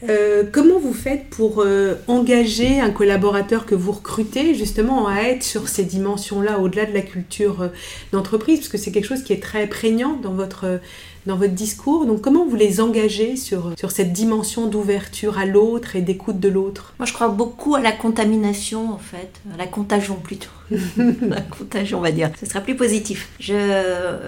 comment 0.51 0.79
vous 0.83 0.93
faites 0.93 1.29
pour 1.29 1.61
euh, 1.61 1.95
engager 2.07 2.79
un 2.79 2.91
collaborateur 2.91 3.65
que 3.65 3.75
vous 3.75 3.91
recrutez 3.91 4.53
justement 4.53 5.07
à 5.07 5.21
être 5.21 5.43
sur 5.43 5.69
ces 5.69 5.83
dimensions-là, 5.83 6.59
au-delà 6.59 6.85
de 6.85 6.93
la 6.93 7.01
culture 7.01 7.61
euh, 7.61 7.67
d'entreprise, 8.11 8.59
parce 8.59 8.69
que 8.69 8.77
c'est 8.77 8.91
quelque 8.91 9.07
chose 9.07 9.23
qui 9.23 9.33
est 9.33 9.41
très 9.41 9.67
prégnant 9.67 10.17
dans 10.21 10.33
votre, 10.33 10.79
dans 11.25 11.37
votre 11.37 11.53
discours. 11.53 12.05
Donc 12.05 12.21
comment 12.21 12.45
vous 12.45 12.55
les 12.55 12.81
engagez 12.81 13.35
sur, 13.35 13.71
sur 13.77 13.91
cette 13.91 14.13
dimension 14.13 14.67
d'ouverture 14.67 15.37
à 15.37 15.45
l'autre 15.45 15.95
et 15.95 16.01
d'écoute 16.01 16.39
de 16.39 16.49
l'autre? 16.49 16.93
Moi 16.99 17.05
je 17.05 17.13
crois 17.13 17.29
beaucoup 17.29 17.75
à 17.75 17.81
la 17.81 17.91
contamination 17.91 18.91
en 18.91 18.99
fait, 18.99 19.31
à 19.53 19.57
la 19.57 19.67
contagion 19.67 20.15
plutôt. 20.15 20.49
la 20.97 21.41
contagion 21.41 21.99
on 21.99 22.01
va 22.01 22.11
dire. 22.11 22.31
Ce 22.39 22.45
sera 22.45 22.61
plus 22.61 22.75
positif. 22.75 23.29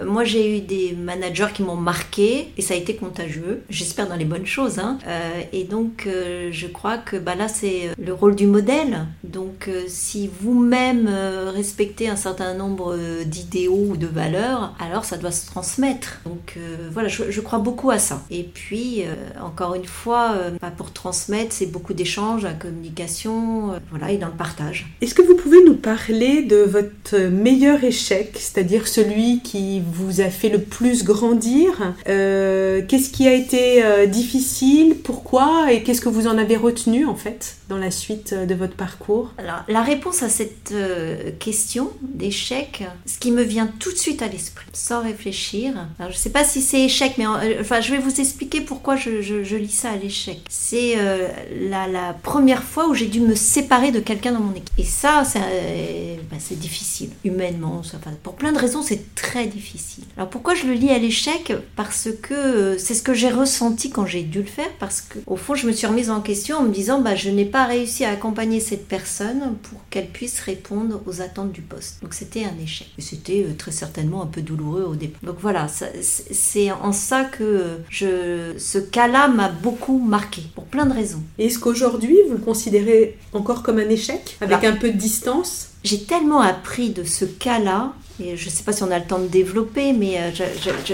Moi 0.05 0.23
j'ai 0.23 0.57
eu 0.57 0.61
des 0.61 0.93
managers 0.93 1.47
qui 1.53 1.63
m'ont 1.63 1.75
marqué 1.75 2.51
et 2.57 2.61
ça 2.61 2.73
a 2.73 2.77
été 2.77 2.95
contagieux. 2.95 3.63
J'espère 3.69 4.07
dans 4.07 4.15
les 4.15 4.25
bonnes 4.25 4.45
choses. 4.45 4.79
Hein. 4.79 4.97
Euh, 5.07 5.41
et 5.53 5.63
donc 5.63 6.05
euh, 6.07 6.49
je 6.51 6.67
crois 6.67 6.97
que 6.97 7.17
bah, 7.17 7.35
là 7.35 7.47
c'est 7.47 7.91
le 7.97 8.13
rôle 8.13 8.35
du 8.35 8.47
modèle. 8.47 9.05
Donc 9.23 9.67
euh, 9.67 9.83
si 9.87 10.29
vous-même 10.41 11.09
respectez 11.53 12.09
un 12.09 12.15
certain 12.15 12.53
nombre 12.53 12.97
d'idéaux 13.25 13.87
ou 13.89 13.97
de 13.97 14.07
valeurs, 14.07 14.75
alors 14.79 15.05
ça 15.05 15.17
doit 15.17 15.31
se 15.31 15.45
transmettre. 15.45 16.21
Donc 16.25 16.57
voilà, 16.91 17.07
je, 17.07 17.41
crois 17.41 17.59
beaucoup 17.59 17.91
à 17.91 17.99
ça. 17.99 18.23
Et 18.31 18.43
puis 18.43 19.03
encore 19.41 19.75
une 19.75 19.85
fois, 19.85 20.35
pas 20.59 20.71
pour 20.71 20.91
transmettre, 20.91 21.53
c'est 21.53 21.65
beaucoup 21.67 21.93
d'échanges, 21.93 22.43
la 22.43 22.53
communication, 22.53 23.79
voilà, 23.89 24.11
et 24.11 24.17
dans 24.17 24.27
le 24.27 24.33
partage. 24.33 24.87
Est-ce 25.01 25.13
que 25.13 25.21
vous 25.21 25.35
pouvez 25.35 25.63
nous 25.63 25.75
parler 25.75 26.24
de 26.41 26.57
votre 26.57 27.17
meilleur 27.17 27.83
échec, 27.83 28.31
c'est-à-dire 28.35 28.87
celui 28.87 29.41
qui 29.41 29.81
vous 29.93 30.21
a 30.21 30.29
fait 30.29 30.49
le 30.49 30.59
plus 30.59 31.03
grandir 31.03 31.93
Qu'est-ce 32.05 33.09
qui 33.09 33.27
a 33.27 33.33
été 33.33 33.83
difficile 34.07 34.95
Pourquoi 35.03 35.71
Et 35.71 35.83
qu'est-ce 35.83 36.01
que 36.01 36.09
vous 36.09 36.27
en 36.27 36.37
avez 36.37 36.55
retenu 36.55 37.05
en 37.05 37.15
fait 37.15 37.57
dans 37.69 37.77
la 37.77 37.91
suite 37.91 38.33
de 38.33 38.55
votre 38.55 38.75
parcours? 38.75 39.33
Alors, 39.37 39.63
la 39.67 39.81
réponse 39.81 40.23
à 40.23 40.29
cette 40.29 40.71
euh, 40.71 41.31
question 41.39 41.91
d'échec, 42.01 42.83
ce 43.05 43.19
qui 43.19 43.31
me 43.31 43.43
vient 43.43 43.67
tout 43.79 43.91
de 43.91 43.97
suite 43.97 44.21
à 44.21 44.27
l'esprit, 44.27 44.65
sans 44.73 45.01
réfléchir, 45.01 45.73
alors, 45.99 46.11
je 46.11 46.17
ne 46.17 46.21
sais 46.21 46.29
pas 46.29 46.43
si 46.43 46.61
c'est 46.61 46.81
échec, 46.81 47.13
mais 47.17 47.25
euh, 47.25 47.61
enfin, 47.61 47.81
je 47.81 47.91
vais 47.91 47.97
vous 47.97 48.19
expliquer 48.19 48.61
pourquoi 48.61 48.95
je, 48.95 49.55
lis 49.55 49.69
ça 49.69 49.91
à 49.91 49.95
l'échec. 49.95 50.39
C'est 50.49 50.93
euh, 50.97 51.27
la, 51.69 51.87
la, 51.87 52.13
première 52.13 52.63
fois 52.63 52.87
où 52.87 52.93
j'ai 52.93 53.07
dû 53.07 53.19
me 53.19 53.35
séparer 53.35 53.91
de 53.91 53.99
quelqu'un 53.99 54.33
dans 54.33 54.39
mon 54.39 54.53
équipe. 54.53 54.71
Et 54.77 54.83
ça, 54.83 55.23
c'est 55.25 56.14
bah, 56.29 56.37
difficile, 56.51 57.09
humainement, 57.23 57.81
pour 58.23 58.35
plein 58.35 58.51
de 58.51 58.57
raisons, 58.57 58.81
c'est 58.81 59.15
très 59.15 59.47
difficile. 59.47 60.03
Alors 60.17 60.29
pourquoi 60.29 60.55
je 60.55 60.65
le 60.65 60.73
lis 60.73 60.89
à 60.89 60.97
l'échec? 60.97 61.53
Parce 61.75 62.09
que 62.21 62.77
c'est 62.77 62.93
ce 62.93 63.03
que 63.03 63.13
j'ai 63.13 63.29
ressenti 63.29 63.89
quand 63.89 64.05
j'ai 64.05 64.23
dû 64.23 64.39
le 64.39 64.45
faire, 64.45 64.69
parce 64.79 65.01
que 65.01 65.19
au 65.27 65.35
fond, 65.35 65.55
je 65.55 65.67
me 65.67 65.71
suis 65.71 65.87
remise 65.87 66.09
en 66.09 66.21
question 66.21 66.57
en 66.57 66.63
me 66.63 66.73
disant, 66.73 67.01
bah, 67.01 67.15
je 67.15 67.29
n'ai 67.29 67.45
pas 67.45 67.65
réussi 67.65 68.05
à 68.05 68.11
accompagner 68.11 68.59
cette 68.59 68.87
personne 68.87 69.55
pour 69.63 69.79
qu'elle 69.89 70.07
puisse 70.07 70.39
répondre 70.39 71.01
aux 71.05 71.21
attentes 71.21 71.51
du 71.51 71.61
poste. 71.61 71.97
Donc 72.01 72.13
c'était 72.13 72.45
un 72.45 72.63
échec. 72.63 72.87
Et 72.97 73.01
c'était 73.01 73.45
euh, 73.47 73.53
très 73.57 73.71
certainement 73.71 74.21
un 74.21 74.27
peu 74.27 74.41
douloureux 74.41 74.83
au 74.83 74.95
début. 74.95 75.15
Donc 75.23 75.37
voilà, 75.41 75.67
c'est 76.01 76.71
en 76.71 76.91
ça 76.91 77.25
que 77.25 77.77
je, 77.89 78.53
ce 78.57 78.77
cas-là 78.77 79.27
m'a 79.27 79.49
beaucoup 79.49 79.99
marqué, 79.99 80.43
pour 80.53 80.65
plein 80.65 80.85
de 80.85 80.93
raisons. 80.93 81.21
Est-ce 81.37 81.59
qu'aujourd'hui, 81.59 82.17
vous 82.27 82.33
le 82.33 82.39
considérez 82.39 83.17
encore 83.33 83.63
comme 83.63 83.79
un 83.79 83.89
échec, 83.89 84.37
avec 84.41 84.63
un 84.63 84.75
peu 84.75 84.89
de 84.91 84.97
distance? 84.97 85.69
J'ai 85.85 86.03
tellement 86.03 86.41
appris 86.41 86.89
de 86.89 87.03
ce 87.03 87.25
cas-là 87.25 87.93
et 88.19 88.35
je 88.35 88.45
ne 88.45 88.49
sais 88.49 88.63
pas 88.63 88.71
si 88.71 88.81
on 88.81 88.89
a 88.89 88.97
le 88.97 89.05
temps 89.05 89.19
de 89.19 89.27
développer, 89.27 89.93
mais 89.93 90.17
euh, 90.17 90.31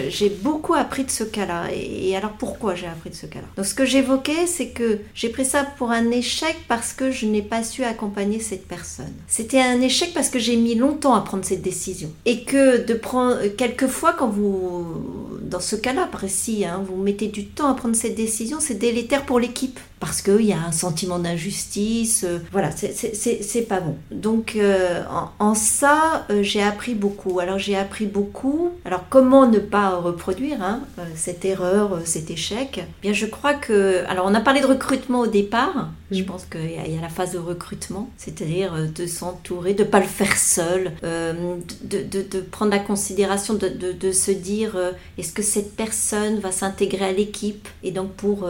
j'ai 0.09 0.29
beaucoup 0.29 0.73
appris 0.73 1.05
de 1.05 1.09
ce 1.09 1.23
cas-là. 1.23 1.67
Et, 1.73 2.13
alors 2.13 2.31
pourquoi 2.31 2.75
j'ai 2.75 2.87
appris 2.87 3.09
de 3.09 3.15
ce 3.15 3.25
cas-là? 3.25 3.45
Donc 3.55 3.65
ce 3.65 3.73
que 3.73 3.85
j'évoquais, 3.85 4.47
c'est 4.47 4.69
que 4.69 4.99
j'ai 5.13 5.29
pris 5.29 5.45
ça 5.45 5.63
pour 5.63 5.91
un 5.91 6.11
échec 6.11 6.57
parce 6.67 6.91
que 6.91 7.09
je 7.09 7.25
n'ai 7.25 7.41
pas 7.41 7.63
su 7.63 7.85
accompagner 7.85 8.41
cette 8.41 8.67
personne. 8.67 9.13
C'était 9.27 9.61
un 9.61 9.79
échec 9.79 10.13
parce 10.13 10.27
que 10.27 10.39
j'ai 10.39 10.57
mis 10.57 10.75
longtemps 10.75 11.13
à 11.13 11.21
prendre 11.21 11.45
cette 11.45 11.61
décision. 11.61 12.11
Et 12.25 12.43
que 12.43 12.83
de 12.83 12.93
prendre, 12.93 13.47
quelquefois 13.55 14.11
quand 14.11 14.27
vous, 14.27 14.85
dans 15.41 15.61
ce 15.61 15.77
cas-là 15.77 16.07
précis, 16.07 16.65
hein, 16.65 16.83
vous 16.85 17.01
mettez 17.01 17.27
du 17.27 17.45
temps 17.45 17.69
à 17.69 17.75
prendre 17.75 17.95
cette 17.95 18.15
décision, 18.15 18.57
c'est 18.59 18.75
délétère 18.75 19.25
pour 19.25 19.39
l'équipe 19.39 19.79
parce 20.01 20.23
qu'il 20.23 20.41
y 20.41 20.51
a 20.51 20.59
un 20.59 20.71
sentiment 20.71 21.19
d'injustice. 21.19 22.25
Euh, 22.27 22.39
voilà, 22.51 22.71
c'est 22.71 23.67
pas 23.69 23.79
bon. 23.79 23.95
Donc, 24.09 24.55
euh, 24.55 25.03
en, 25.39 25.53
ça, 25.53 26.25
euh, 26.31 26.41
j'ai 26.41 26.63
appris 26.63 26.95
beaucoup. 26.95 27.39
Alors, 27.39 27.59
j'ai 27.59 27.77
appris 27.77 28.07
beaucoup. 28.07 28.71
Alors, 28.83 29.05
comment 29.09 29.45
ne 29.45 29.59
pas 29.59 29.91
reproduire 29.91 30.57
hein, 30.63 30.81
cette 31.15 31.45
erreur, 31.45 31.99
cet 32.03 32.31
échec? 32.31 32.79
Eh 32.79 33.01
Bien, 33.03 33.13
je 33.13 33.27
crois 33.27 33.53
que. 33.53 34.03
Alors, 34.07 34.25
on 34.27 34.33
a 34.33 34.41
parlé 34.41 34.61
de 34.61 34.65
recrutement 34.65 35.19
au 35.19 35.27
départ. 35.27 35.91
Je 36.09 36.23
pense 36.23 36.45
qu'il 36.45 36.71
y, 36.71 36.97
a 36.97 37.01
la 37.01 37.07
phase 37.07 37.31
de 37.31 37.37
recrutement, 37.37 38.09
c'est-à-dire 38.17 38.73
de 38.93 39.05
s'entourer, 39.05 39.73
de 39.73 39.83
ne 39.83 39.87
pas 39.87 40.01
le 40.01 40.07
faire 40.07 40.35
seul, 40.35 40.91
de, 41.03 41.63
de, 41.83 42.21
de, 42.21 42.41
prendre 42.41 42.71
la 42.71 42.79
considération, 42.79 43.53
de, 43.53 43.69
de 43.69 44.11
se 44.11 44.31
dire 44.31 44.77
est-ce 45.17 45.31
que 45.31 45.41
cette 45.41 45.73
personne 45.73 46.39
va 46.39 46.51
s'intégrer 46.51 47.05
à 47.05 47.11
l'équipe? 47.13 47.65
Et 47.81 47.91
donc, 47.91 48.11
pour 48.11 48.45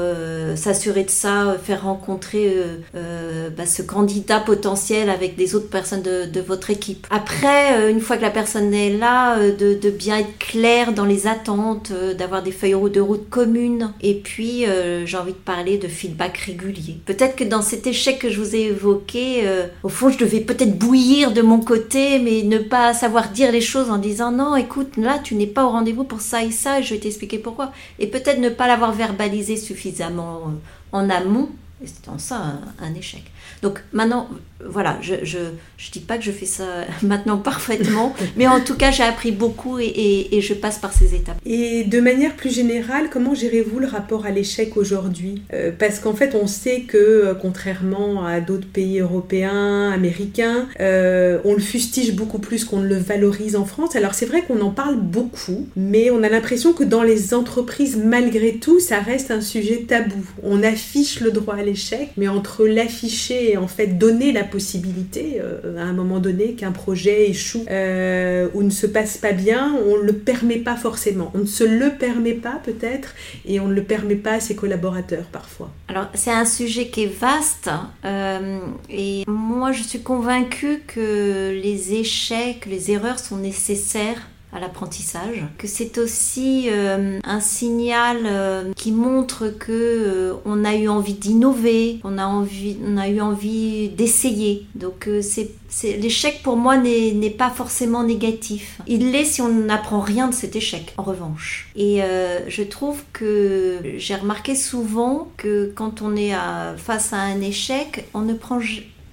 s'assurer 0.55 1.03
de 1.03 1.11
ça, 1.11 1.40
euh, 1.47 1.57
faire 1.57 1.83
rencontrer 1.83 2.53
euh, 2.55 2.77
euh, 2.95 3.49
bah, 3.49 3.65
ce 3.65 3.81
candidat 3.81 4.39
potentiel 4.39 5.09
avec 5.09 5.35
des 5.35 5.55
autres 5.55 5.69
personnes 5.69 6.01
de, 6.01 6.41
votre 6.41 6.69
équipe. 6.71 7.05
Après, 7.11 7.91
une 7.91 8.01
fois 8.01 8.17
que 8.17 8.23
la 8.23 8.31
personne 8.31 8.73
est 8.73 8.97
là, 8.97 9.37
de, 9.39 9.89
bien 9.89 10.17
être 10.17 10.37
clair 10.39 10.91
dans 10.91 11.05
les 11.05 11.27
attentes, 11.27 11.91
d'avoir 12.17 12.41
des 12.41 12.51
feuilles 12.51 12.75
de 12.91 12.99
route 12.99 13.29
communes. 13.29 13.93
Et 14.01 14.15
puis, 14.15 14.65
j'ai 15.05 15.17
envie 15.17 15.33
de 15.33 15.37
parler 15.37 15.77
de 15.77 15.87
feedback 15.87 16.37
régulier. 16.37 16.97
Peut-être 17.05 17.35
que 17.35 17.43
dans 17.43 17.61
cet 17.61 17.85
échec 17.85 18.17
que 18.17 18.29
je 18.29 18.41
vous 18.41 18.55
ai 18.55 18.61
évoqué, 18.61 19.43
au 19.83 19.89
fond, 19.89 20.09
je 20.09 20.17
devais 20.17 20.39
peut-être 20.39 20.77
bouillir 20.77 21.31
de 21.31 21.43
mon 21.43 21.59
côté, 21.59 22.17
mais 22.17 22.41
ne 22.41 22.57
pas 22.57 22.93
savoir 22.93 23.29
dire 23.29 23.51
les 23.51 23.61
choses 23.61 23.91
en 23.91 23.99
disant 23.99 24.31
non, 24.31 24.55
écoute, 24.55 24.97
là, 24.97 25.19
tu 25.23 25.35
n'es 25.35 25.47
pas 25.47 25.65
au 25.65 25.69
rendez-vous 25.69 26.03
pour 26.03 26.21
ça 26.21 26.43
et 26.43 26.51
ça, 26.51 26.79
et 26.79 26.83
je 26.83 26.95
vais 26.95 26.99
t'expliquer 26.99 27.37
pourquoi. 27.37 27.71
Et 27.99 28.07
peut-être 28.07 28.39
ne 28.39 28.49
pas 28.49 28.67
l'avoir 28.67 28.91
verbalisé 28.93 29.57
suffisamment 29.57 30.51
en 30.91 31.09
amont, 31.09 31.49
et 31.81 31.87
c'est 31.87 32.07
en 32.09 32.17
ça 32.17 32.59
un, 32.79 32.93
échec. 32.93 33.23
Donc 33.61 33.81
maintenant, 33.93 34.29
voilà, 34.67 34.97
je, 35.01 35.15
je, 35.23 35.37
je, 35.77 35.91
dis 35.91 35.99
pas 35.99 36.17
que 36.17 36.23
je 36.23 36.31
fais 36.31 36.45
ça 36.45 36.65
maintenant 37.03 37.37
parfaitement, 37.37 38.15
mais 38.35 38.47
en 38.47 38.59
tout 38.59 38.75
cas, 38.75 38.91
j'ai 38.91 39.03
appris 39.03 39.31
beaucoup 39.31 39.79
et, 39.79 40.29
et, 40.31 40.41
je 40.41 40.53
passe 40.53 40.79
par 40.79 40.93
ces 40.93 41.15
étapes. 41.15 41.37
Et 41.45 41.83
de 41.83 41.99
manière 41.99 42.35
plus 42.35 42.53
générale, 42.53 43.09
comment 43.11 43.35
gérez-vous 43.35 43.79
le 43.79 43.87
rapport 43.87 44.25
à 44.25 44.31
l'échec 44.31 44.75
aujourd'hui? 44.77 45.43
Euh, 45.53 45.71
Parce 45.77 45.99
qu'en 45.99 46.13
fait, 46.13 46.35
on 46.35 46.47
sait 46.47 46.81
que, 46.81 46.97
euh, 46.97 47.33
contrairement 47.33 48.25
à 48.25 48.39
d'autres 48.39 48.67
pays 48.67 48.99
européens, 48.99 49.91
américains, 49.91 50.67
euh, 50.79 51.39
on 51.45 51.53
le 51.53 51.59
fustige 51.59 52.13
beaucoup 52.13 52.39
plus 52.39 52.65
qu'on 52.65 52.79
ne 52.79 52.87
le 52.87 52.97
valorise 52.97 53.55
en 53.55 53.65
France. 53.65 53.95
Alors 53.95 54.13
c'est 54.13 54.25
vrai 54.25 54.41
qu'on 54.41 54.61
en 54.61 54.71
parle 54.71 54.97
beaucoup, 54.99 55.67
mais 55.75 56.09
on 56.11 56.23
a 56.23 56.29
l'impression 56.29 56.73
que 56.73 56.83
dans 56.83 57.03
les 57.03 57.33
entreprises, 57.33 57.97
malgré 57.97 58.53
tout, 58.55 58.79
ça 58.79 58.99
reste 58.99 59.31
un 59.31 59.41
sujet 59.41 59.85
tabou. 59.87 60.23
On 60.43 60.63
affiche 60.63 61.19
le 61.19 61.31
droit 61.31 61.55
à 61.55 61.63
l'échec, 61.63 62.09
mais 62.17 62.27
entre 62.27 62.65
l'afficher 62.65 63.40
en 63.57 63.67
fait 63.67 63.87
donner 63.87 64.31
la 64.31 64.43
possibilité, 64.43 65.39
euh, 65.39 65.77
à 65.77 65.83
un 65.83 65.93
moment 65.93 66.19
donné, 66.19 66.53
qu'un 66.53 66.71
projet 66.71 67.29
échoue 67.29 67.65
euh, 67.69 68.47
ou 68.53 68.63
ne 68.63 68.69
se 68.69 68.87
passe 68.87 69.17
pas 69.17 69.31
bien, 69.31 69.75
on 69.87 69.97
ne 69.97 70.03
le 70.03 70.13
permet 70.13 70.57
pas 70.57 70.75
forcément. 70.75 71.31
On 71.35 71.39
ne 71.39 71.45
se 71.45 71.63
le 71.63 71.91
permet 71.91 72.33
pas 72.33 72.59
peut-être 72.63 73.13
et 73.45 73.59
on 73.59 73.67
ne 73.67 73.73
le 73.73 73.83
permet 73.83 74.15
pas 74.15 74.33
à 74.33 74.39
ses 74.39 74.55
collaborateurs 74.55 75.25
parfois. 75.31 75.69
Alors 75.87 76.07
c'est 76.13 76.31
un 76.31 76.45
sujet 76.45 76.87
qui 76.87 77.03
est 77.03 77.19
vaste 77.19 77.69
euh, 78.05 78.59
et 78.89 79.23
moi 79.27 79.71
je 79.71 79.83
suis 79.83 80.01
convaincue 80.01 80.81
que 80.87 81.51
les 81.61 81.93
échecs, 81.93 82.65
les 82.65 82.91
erreurs 82.91 83.19
sont 83.19 83.37
nécessaires 83.37 84.30
à 84.53 84.59
l'apprentissage, 84.59 85.45
que 85.57 85.67
c'est 85.67 85.97
aussi 85.97 86.67
euh, 86.69 87.19
un 87.23 87.39
signal 87.39 88.17
euh, 88.25 88.73
qui 88.75 88.91
montre 88.91 89.47
que 89.47 89.71
euh, 89.71 90.33
on 90.45 90.65
a 90.65 90.75
eu 90.75 90.89
envie 90.89 91.13
d'innover, 91.13 91.99
on 92.03 92.17
a 92.17 92.25
envie, 92.25 92.77
on 92.85 92.97
a 92.97 93.07
eu 93.07 93.21
envie 93.21 93.89
d'essayer. 93.89 94.67
Donc 94.75 95.09
c'est 95.21 95.51
l'échec 95.83 96.41
pour 96.43 96.57
moi 96.57 96.77
n'est 96.77 97.29
pas 97.29 97.49
forcément 97.49 98.03
négatif. 98.03 98.81
Il 98.87 99.11
l'est 99.11 99.23
si 99.23 99.41
on 99.41 99.47
n'apprend 99.47 100.01
rien 100.01 100.27
de 100.27 100.33
cet 100.33 100.55
échec, 100.55 100.93
en 100.97 101.03
revanche. 101.03 101.69
Et 101.75 102.01
je 102.47 102.63
trouve 102.63 103.01
que 103.13 103.79
j'ai 103.97 104.15
remarqué 104.15 104.55
souvent 104.55 105.29
que 105.37 105.71
quand 105.73 106.01
on 106.01 106.15
est 106.15 106.33
face 106.77 107.13
à 107.13 107.17
un 107.17 107.39
échec, 107.41 108.05
on 108.13 108.21
ne 108.21 108.33
prend 108.33 108.59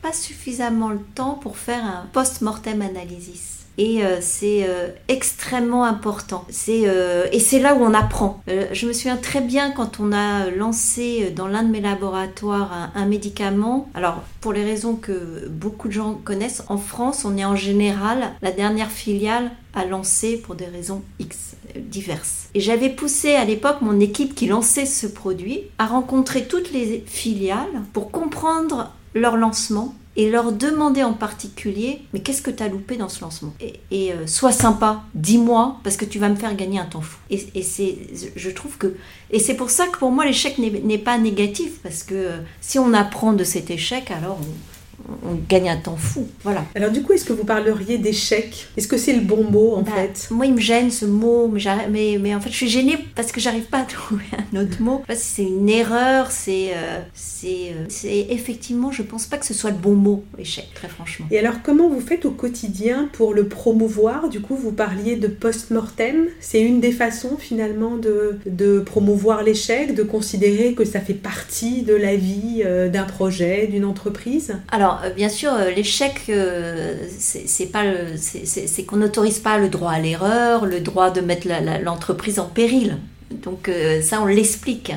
pas 0.02 0.12
suffisamment 0.12 0.90
le 0.90 1.00
temps 1.14 1.34
pour 1.34 1.56
faire 1.56 1.84
un 1.84 2.06
post-mortem 2.12 2.82
analysis 2.82 3.57
et 3.78 4.04
euh, 4.04 4.18
c'est 4.20 4.66
euh, 4.68 4.88
extrêmement 5.06 5.84
important. 5.84 6.44
C'est 6.50 6.82
euh, 6.86 7.26
et 7.32 7.38
c'est 7.38 7.60
là 7.60 7.74
où 7.74 7.82
on 7.82 7.94
apprend. 7.94 8.42
je 8.46 8.86
me 8.86 8.92
souviens 8.92 9.16
très 9.16 9.40
bien 9.40 9.70
quand 9.70 10.00
on 10.00 10.12
a 10.12 10.50
lancé 10.50 11.32
dans 11.34 11.46
l'un 11.46 11.62
de 11.62 11.70
mes 11.70 11.80
laboratoires 11.80 12.90
un, 12.94 13.06
médicament. 13.06 13.88
Alors 13.94 14.22
pour 14.40 14.52
les 14.52 14.64
raisons 14.64 14.96
que 14.96 15.48
beaucoup 15.48 15.88
de 15.88 15.92
gens 15.92 16.14
connaissent, 16.24 16.64
en 16.68 16.76
France, 16.76 17.24
on 17.24 17.36
est 17.38 17.44
en 17.44 17.56
général 17.56 18.32
la 18.42 18.50
dernière 18.50 18.90
filiale 18.90 19.52
à 19.74 19.84
lancer 19.84 20.36
pour 20.36 20.56
des 20.56 20.66
raisons 20.66 21.02
X 21.20 21.54
diverses. 21.76 22.48
Et 22.54 22.60
j'avais 22.60 22.88
poussé 22.88 23.34
à 23.34 23.44
l'époque 23.44 23.80
mon 23.80 24.00
équipe 24.00 24.34
qui 24.34 24.48
lançait 24.48 24.86
ce 24.86 25.06
produit 25.06 25.62
à 25.78 25.86
rencontrer 25.86 26.46
toutes 26.46 26.72
les 26.72 27.04
filiales 27.06 27.82
pour 27.92 28.10
comprendre 28.10 28.92
leur 29.14 29.36
lancement 29.36 29.94
et 30.18 30.28
leur 30.28 30.50
demander 30.50 31.04
en 31.04 31.12
particulier, 31.12 32.00
mais 32.12 32.18
qu'est-ce 32.18 32.42
que 32.42 32.50
tu 32.50 32.60
as 32.60 32.68
loupé 32.68 32.96
dans 32.96 33.08
ce 33.08 33.20
lancement? 33.20 33.54
Et, 33.60 34.12
euh, 34.12 34.26
sois 34.26 34.50
sympa, 34.50 35.04
dis-moi, 35.14 35.76
parce 35.84 35.96
que 35.96 36.04
tu 36.04 36.18
vas 36.18 36.28
me 36.28 36.34
faire 36.34 36.54
gagner 36.56 36.80
un 36.80 36.86
temps 36.86 37.00
fou. 37.00 37.18
Et, 37.30 37.62
c'est, 37.62 37.96
je 38.34 38.50
trouve 38.50 38.76
que, 38.78 38.96
et 39.30 39.38
c'est 39.38 39.54
pour 39.54 39.70
ça 39.70 39.86
que 39.86 39.96
pour 39.96 40.10
moi 40.10 40.26
l'échec 40.26 40.58
n'est 40.58 40.98
pas 40.98 41.18
négatif, 41.18 41.78
parce 41.84 42.02
que 42.02 42.14
euh, 42.14 42.38
si 42.60 42.80
on 42.80 42.92
apprend 42.94 43.32
de 43.32 43.44
cet 43.44 43.70
échec, 43.70 44.10
alors 44.10 44.40
on 45.24 45.34
gagne 45.48 45.68
un 45.68 45.76
temps 45.76 45.96
fou. 45.96 46.28
Voilà. 46.42 46.64
Alors 46.74 46.90
du 46.90 47.02
coup, 47.02 47.12
est-ce 47.12 47.24
que 47.24 47.32
vous 47.32 47.44
parleriez 47.44 47.98
d'échec 47.98 48.68
Est-ce 48.76 48.88
que 48.88 48.96
c'est 48.96 49.12
le 49.12 49.20
bon 49.20 49.44
mot 49.44 49.74
en 49.76 49.82
bah, 49.82 49.92
fait? 49.94 50.28
Moi, 50.30 50.46
il 50.46 50.54
me 50.54 50.60
gêne 50.60 50.90
ce 50.90 51.06
mot, 51.06 51.48
mais, 51.48 52.18
mais, 52.20 52.34
en 52.34 52.40
fait, 52.40 52.50
je 52.50 52.56
suis 52.56 52.68
gênée 52.68 52.98
parce 53.14 53.32
que 53.32 53.40
j'arrive 53.40 53.64
pas 53.64 53.80
à 53.80 53.84
trouver 53.84 54.24
un 54.52 54.60
autre 54.60 54.80
mot. 54.80 55.02
c'est 55.14 55.44
une 55.44 55.68
erreur, 55.68 56.30
c'est 56.30 56.72
euh, 56.74 57.00
euh, 57.44 57.84
c'est 57.88 58.26
effectivement, 58.30 58.90
je 58.90 59.02
pense 59.02 59.26
pas 59.26 59.38
que 59.38 59.46
ce 59.46 59.54
soit 59.54 59.70
le 59.70 59.76
bon 59.76 59.94
mot, 59.94 60.24
échec, 60.38 60.68
très 60.74 60.88
franchement. 60.88 61.26
Et 61.30 61.38
alors, 61.38 61.62
comment 61.62 61.88
vous 61.88 62.00
faites 62.00 62.24
au 62.24 62.30
quotidien 62.30 63.08
pour 63.12 63.34
le 63.34 63.48
promouvoir? 63.48 64.28
Du 64.28 64.40
coup, 64.40 64.56
vous 64.56 64.72
parliez 64.72 65.16
de 65.16 65.28
post-mortem. 65.28 66.26
C'est 66.40 66.60
une 66.60 66.80
des 66.80 66.92
façons 66.92 67.36
finalement 67.38 67.96
de, 67.96 68.38
de 68.46 68.80
promouvoir 68.80 69.42
l'échec, 69.42 69.94
de 69.94 70.02
considérer 70.02 70.74
que 70.74 70.84
ça 70.84 71.00
fait 71.00 71.14
partie 71.14 71.82
de 71.82 71.94
la 71.94 72.16
vie 72.16 72.62
euh, 72.64 72.88
d'un 72.88 73.04
projet, 73.04 73.66
d'une 73.66 73.84
entreprise? 73.84 74.56
Alors, 74.70 74.87
euh, 75.02 75.10
bien 75.10 75.28
sûr, 75.28 75.52
euh, 75.52 75.70
l'échec, 75.70 76.22
euh, 76.28 76.96
c'est 77.08 78.82
qu'on 78.86 78.96
n'autorise 78.96 79.38
pas 79.38 79.58
le 79.58 79.68
droit 79.68 79.92
à 79.92 79.98
l'erreur, 79.98 80.66
le 80.66 80.80
droit 80.80 81.10
de 81.10 81.20
mettre 81.20 81.48
l'entreprise 81.82 82.38
en 82.38 82.46
péril. 82.46 82.98
Donc 83.42 83.70
ça, 84.02 84.22
on 84.22 84.26
l'explique. 84.26 84.90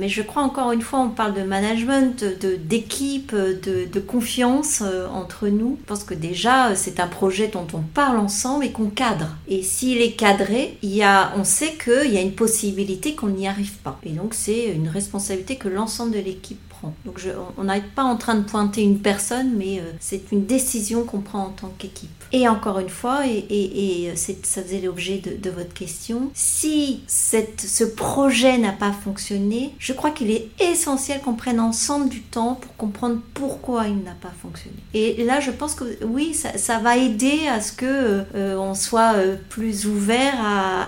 mais 0.00 0.08
je 0.08 0.22
crois 0.22 0.42
encore 0.42 0.72
une 0.72 0.80
fois, 0.80 1.00
on 1.00 1.10
parle 1.10 1.34
de 1.34 1.42
management, 1.42 2.24
d'équipe, 2.66 3.34
de, 3.34 3.86
de, 3.92 4.00
confiance 4.00 4.82
entre 5.12 5.48
nous. 5.48 5.76
Je 5.82 5.86
pense 5.86 6.02
que 6.02 6.14
déjà, 6.14 6.74
c'est 6.74 6.98
un 6.98 7.06
projet 7.06 7.48
dont 7.48 7.66
on 7.74 7.80
parle 7.80 8.18
ensemble 8.18 8.64
et 8.64 8.72
qu'on 8.72 8.88
cadre. 8.88 9.36
Et 9.48 9.62
s'il 9.62 10.00
est 10.00 10.12
cadré, 10.12 10.78
il 10.82 10.96
y 10.96 11.02
a, 11.02 11.34
on 11.36 11.44
sait 11.44 11.74
qu'il 11.74 12.10
y 12.10 12.16
a 12.16 12.22
une 12.22 12.34
possibilité 12.34 13.14
qu'on 13.14 13.28
n'y 13.28 13.46
arrive 13.46 13.74
pas. 13.74 14.00
Et 14.02 14.10
donc 14.10 14.32
c'est 14.32 14.64
une 14.64 14.88
responsabilité 14.88 15.56
que 15.56 15.68
l'ensemble 15.68 16.12
de 16.12 16.20
l'équipe 16.20 16.73
donc 17.04 17.20
on 17.58 17.64
n'est 17.64 17.82
pas 17.94 18.02
en 18.02 18.16
train 18.16 18.34
de 18.34 18.44
pointer 18.44 18.82
une 18.82 18.98
personne, 18.98 19.52
mais 19.56 19.78
euh, 19.78 19.92
c'est 20.00 20.32
une 20.32 20.46
décision 20.46 21.04
qu'on 21.04 21.20
prend 21.20 21.44
en 21.44 21.50
tant 21.50 21.72
qu'équipe. 21.78 22.10
Et 22.32 22.48
encore 22.48 22.78
une 22.78 22.88
fois, 22.88 23.26
et, 23.26 24.10
euh, 24.10 24.16
ça 24.16 24.62
faisait 24.62 24.80
l'objet 24.80 25.18
de, 25.18 25.50
votre 25.50 25.72
question, 25.72 26.30
si 26.34 27.02
ce 27.06 27.84
projet 27.84 28.58
n'a 28.58 28.72
pas 28.72 28.92
fonctionné, 28.92 29.72
je 29.78 29.92
crois 29.92 30.10
qu'il 30.10 30.30
est 30.30 30.48
essentiel 30.60 31.20
qu'on 31.20 31.34
prenne 31.34 31.60
ensemble 31.60 32.08
du 32.08 32.22
temps 32.22 32.58
pour 32.60 32.74
comprendre 32.76 33.18
pourquoi 33.34 33.86
il 33.86 34.02
n'a 34.02 34.16
pas 34.20 34.32
fonctionné. 34.42 34.76
Et 34.94 35.22
là, 35.22 35.38
je 35.40 35.52
pense 35.52 35.74
que 35.74 35.84
oui, 36.04 36.34
ça, 36.34 36.78
va 36.78 36.96
aider 36.96 37.46
à 37.48 37.60
ce 37.60 37.72
que 37.72 37.86
euh, 38.34 38.56
on 38.56 38.74
soit 38.74 39.14
plus 39.48 39.86
ouvert 39.86 40.34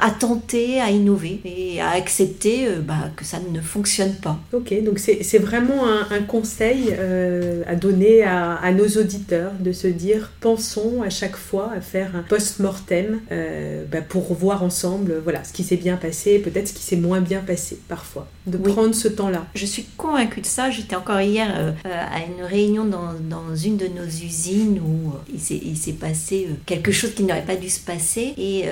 à, 0.00 0.10
tenter, 0.10 0.80
à 0.80 0.90
innover 0.90 1.40
et 1.44 1.80
à 1.80 1.90
accepter 1.90 2.68
bah, 2.82 3.10
que 3.14 3.24
ça 3.24 3.38
ne 3.38 3.60
fonctionne 3.60 4.14
pas. 4.14 4.38
Ok, 4.52 4.74
donc 4.82 4.98
c'est 4.98 5.38
vraiment 5.38 5.85
un, 5.86 6.22
conseil 6.22 6.94
euh, 6.98 7.62
à 7.66 7.74
donner 7.74 8.22
à, 8.22 8.72
nos 8.72 8.88
auditeurs 9.00 9.52
de 9.60 9.72
se 9.72 9.86
dire 9.86 10.32
pensons 10.40 11.02
à 11.02 11.10
chaque 11.10 11.36
fois 11.36 11.70
à 11.76 11.80
faire 11.80 12.14
un 12.16 12.22
post-mortem 12.22 13.20
euh, 13.30 13.84
bah, 13.90 14.00
pour 14.02 14.34
voir 14.34 14.62
ensemble 14.62 15.20
voilà, 15.22 15.44
ce 15.44 15.52
qui 15.52 15.64
s'est 15.64 15.76
bien 15.76 15.96
passé, 15.96 16.38
peut-être 16.38 16.68
ce 16.68 16.72
qui 16.72 16.82
s'est 16.82 16.96
moins 16.96 17.20
bien 17.20 17.40
passé 17.40 17.78
parfois. 17.88 18.26
De 18.46 18.58
prendre 18.58 18.94
ce 18.94 19.08
temps-là. 19.08 19.46
Je 19.54 19.66
suis 19.66 19.84
convaincue 19.96 20.40
de 20.40 20.46
ça. 20.46 20.70
J'étais 20.70 20.94
encore 20.94 21.20
hier 21.20 21.48
euh, 21.56 21.72
à 21.84 22.20
une 22.20 22.44
réunion 22.44 22.84
dans, 22.84 23.12
dans, 23.28 23.54
une 23.56 23.76
de 23.76 23.86
nos 23.86 24.06
usines 24.06 24.80
où 24.80 25.12
il 25.32 25.76
s'est 25.76 25.92
passé 25.92 26.48
quelque 26.66 26.92
chose 26.92 27.14
qui 27.14 27.24
n'aurait 27.24 27.44
pas 27.44 27.56
dû 27.56 27.68
se 27.68 27.80
passer. 27.80 28.34
Et 28.36 28.64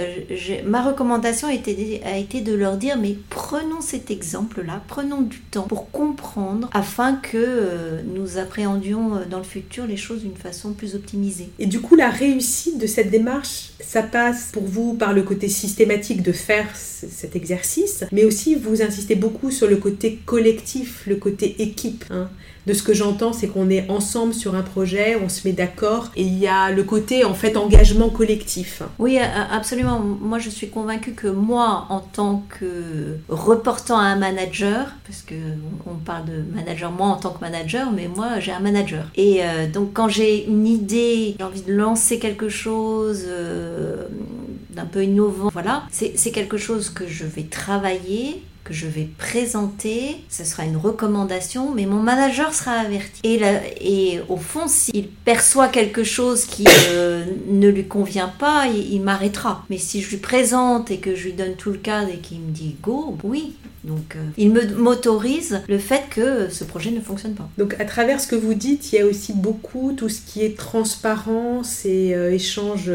ma 0.64 0.82
recommandation 0.82 1.48
a 1.48 1.54
été, 1.54 2.00
a 2.04 2.18
été 2.18 2.40
de 2.40 2.54
leur 2.54 2.76
dire 2.76 2.96
mais 2.96 3.16
prenons 3.30 3.80
cet 3.80 4.10
exemple-là, 4.10 4.82
prenons 4.86 5.22
du 5.22 5.40
temps 5.40 5.62
pour 5.62 5.90
comprendre 5.90 6.68
afin 6.72 7.03
que 7.12 7.36
euh, 7.36 8.00
nous 8.04 8.38
appréhendions 8.38 9.16
euh, 9.16 9.24
dans 9.28 9.38
le 9.38 9.44
futur 9.44 9.86
les 9.86 9.96
choses 9.96 10.22
d'une 10.22 10.36
façon 10.36 10.72
plus 10.72 10.94
optimisée. 10.94 11.48
Et 11.58 11.66
du 11.66 11.80
coup, 11.80 11.94
la 11.94 12.10
réussite 12.10 12.78
de 12.78 12.86
cette 12.86 13.10
démarche, 13.10 13.70
ça 13.80 14.02
passe 14.02 14.50
pour 14.52 14.64
vous 14.64 14.94
par 14.94 15.12
le 15.12 15.22
côté 15.22 15.48
systématique 15.48 16.22
de 16.22 16.32
faire 16.32 16.66
cet 16.74 17.36
exercice, 17.36 18.04
mais 18.12 18.24
aussi 18.24 18.54
vous 18.54 18.82
insistez 18.82 19.14
beaucoup 19.14 19.50
sur 19.50 19.68
le 19.68 19.76
côté 19.76 20.18
collectif, 20.24 21.04
le 21.06 21.16
côté 21.16 21.62
équipe. 21.62 22.04
Hein 22.10 22.28
de 22.66 22.72
ce 22.72 22.82
que 22.82 22.94
j'entends, 22.94 23.32
c'est 23.32 23.48
qu'on 23.48 23.70
est 23.70 23.90
ensemble 23.90 24.34
sur 24.34 24.54
un 24.54 24.62
projet, 24.62 25.16
on 25.22 25.28
se 25.28 25.46
met 25.46 25.52
d'accord 25.52 26.10
et 26.16 26.22
il 26.22 26.38
y 26.38 26.46
a 26.46 26.70
le 26.70 26.82
côté 26.82 27.24
en 27.24 27.34
fait 27.34 27.56
engagement 27.56 28.08
collectif. 28.08 28.82
Oui, 28.98 29.18
absolument. 29.18 30.00
Moi, 30.00 30.38
je 30.38 30.50
suis 30.50 30.68
convaincue 30.68 31.12
que 31.12 31.28
moi, 31.28 31.86
en 31.90 32.00
tant 32.00 32.44
que 32.48 33.18
reportant 33.28 33.98
à 33.98 34.04
un 34.04 34.16
manager, 34.16 34.86
parce 35.06 35.22
que 35.22 35.34
on 35.86 35.94
parle 35.94 36.24
de 36.26 36.54
manager, 36.54 36.90
moi 36.90 37.08
en 37.08 37.16
tant 37.16 37.30
que 37.30 37.40
manager, 37.40 37.90
mais 37.92 38.08
moi 38.08 38.40
j'ai 38.40 38.52
un 38.52 38.60
manager. 38.60 39.10
Et 39.16 39.42
euh, 39.42 39.66
donc 39.70 39.92
quand 39.92 40.08
j'ai 40.08 40.46
une 40.46 40.66
idée, 40.66 41.34
j'ai 41.38 41.44
envie 41.44 41.62
de 41.62 41.72
lancer 41.72 42.18
quelque 42.18 42.48
chose. 42.48 43.24
Euh, 43.26 44.06
d'un 44.74 44.86
peu 44.86 45.04
innovant, 45.04 45.50
voilà, 45.52 45.84
c'est 45.90 46.32
quelque 46.32 46.56
chose 46.56 46.90
que 46.90 47.06
je 47.06 47.24
vais 47.24 47.44
travailler, 47.44 48.42
que 48.64 48.72
je 48.72 48.86
vais 48.86 49.08
présenter, 49.18 50.16
ce 50.30 50.42
sera 50.42 50.64
une 50.64 50.78
recommandation, 50.78 51.72
mais 51.74 51.84
mon 51.84 52.00
manager 52.00 52.54
sera 52.54 52.72
averti. 52.72 53.20
Et, 53.24 54.20
au 54.28 54.38
fond, 54.38 54.66
s'il 54.66 55.08
perçoit 55.08 55.68
quelque 55.68 56.02
chose 56.02 56.46
qui 56.46 56.64
euh, 56.88 57.26
ne 57.48 57.68
lui 57.68 57.86
convient 57.86 58.32
pas, 58.38 58.66
il, 58.66 59.02
m'arrêtera. 59.02 59.64
Mais 59.68 59.76
si 59.76 60.00
je 60.00 60.10
lui 60.10 60.16
présente 60.16 60.90
et 60.90 60.96
que 60.96 61.14
je 61.14 61.24
lui 61.24 61.32
donne 61.34 61.54
tout 61.56 61.70
le 61.70 61.78
cadre 61.78 62.10
et 62.10 62.18
qu'il 62.18 62.40
me 62.40 62.50
dit 62.50 62.76
go, 62.82 63.18
oui, 63.22 63.54
donc, 63.84 64.16
euh, 64.16 64.24
il 64.36 64.52
m'autorise 64.76 65.60
le 65.68 65.78
fait 65.78 66.02
que 66.10 66.48
ce 66.48 66.64
projet 66.64 66.90
ne 66.90 67.00
fonctionne 67.00 67.34
pas. 67.34 67.48
Donc, 67.58 67.76
à 67.78 67.84
travers 67.84 68.20
ce 68.20 68.26
que 68.26 68.36
vous 68.36 68.54
dites, 68.54 68.92
il 68.92 68.96
y 68.96 68.98
a 68.98 69.06
aussi 69.06 69.32
beaucoup 69.32 69.92
tout 69.92 70.08
ce 70.08 70.20
qui 70.20 70.42
est 70.42 70.56
transparence 70.56 71.84
et 71.84 72.14
euh, 72.14 72.32
échange. 72.32 72.90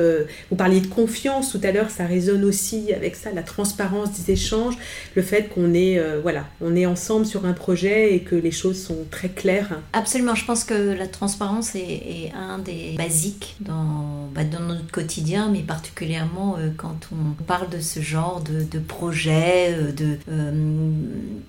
vous 0.49 0.55
parliez 0.55 0.81
de 0.81 0.87
confiance 0.87 1.51
tout 1.51 1.61
à 1.63 1.71
l'heure, 1.71 1.89
ça 1.89 2.05
résonne 2.05 2.43
aussi 2.43 2.93
avec 2.93 3.15
ça, 3.15 3.31
la 3.31 3.43
transparence 3.43 4.11
des 4.11 4.33
échanges, 4.33 4.77
le 5.15 5.21
fait 5.21 5.49
qu'on 5.49 5.69
on 5.69 5.73
est, 5.73 5.99
euh, 5.99 6.19
voilà, 6.21 6.45
on 6.61 6.75
est 6.75 6.85
ensemble 6.85 7.25
sur 7.25 7.45
un 7.45 7.53
projet 7.53 8.15
et 8.15 8.21
que 8.21 8.35
les 8.35 8.51
choses 8.51 8.81
sont 8.81 8.97
très 9.11 9.29
claires. 9.29 9.79
Absolument, 9.93 10.35
je 10.35 10.45
pense 10.45 10.63
que 10.63 10.73
la 10.73 11.07
transparence 11.07 11.75
est, 11.75 12.31
un 12.35 12.59
des 12.59 12.95
basiques 12.97 13.57
dans, 13.59 14.29
bah, 14.33 14.43
dans, 14.43 14.59
notre 14.59 14.91
quotidien, 14.91 15.49
mais 15.51 15.59
particulièrement 15.59 16.57
euh, 16.57 16.69
quand 16.75 17.09
on 17.11 17.43
parle 17.43 17.69
de 17.69 17.79
ce 17.79 17.99
genre 17.99 18.41
de, 18.41 18.63
de 18.63 18.79
projet, 18.79 19.75
euh, 19.77 19.91
de 19.91 20.17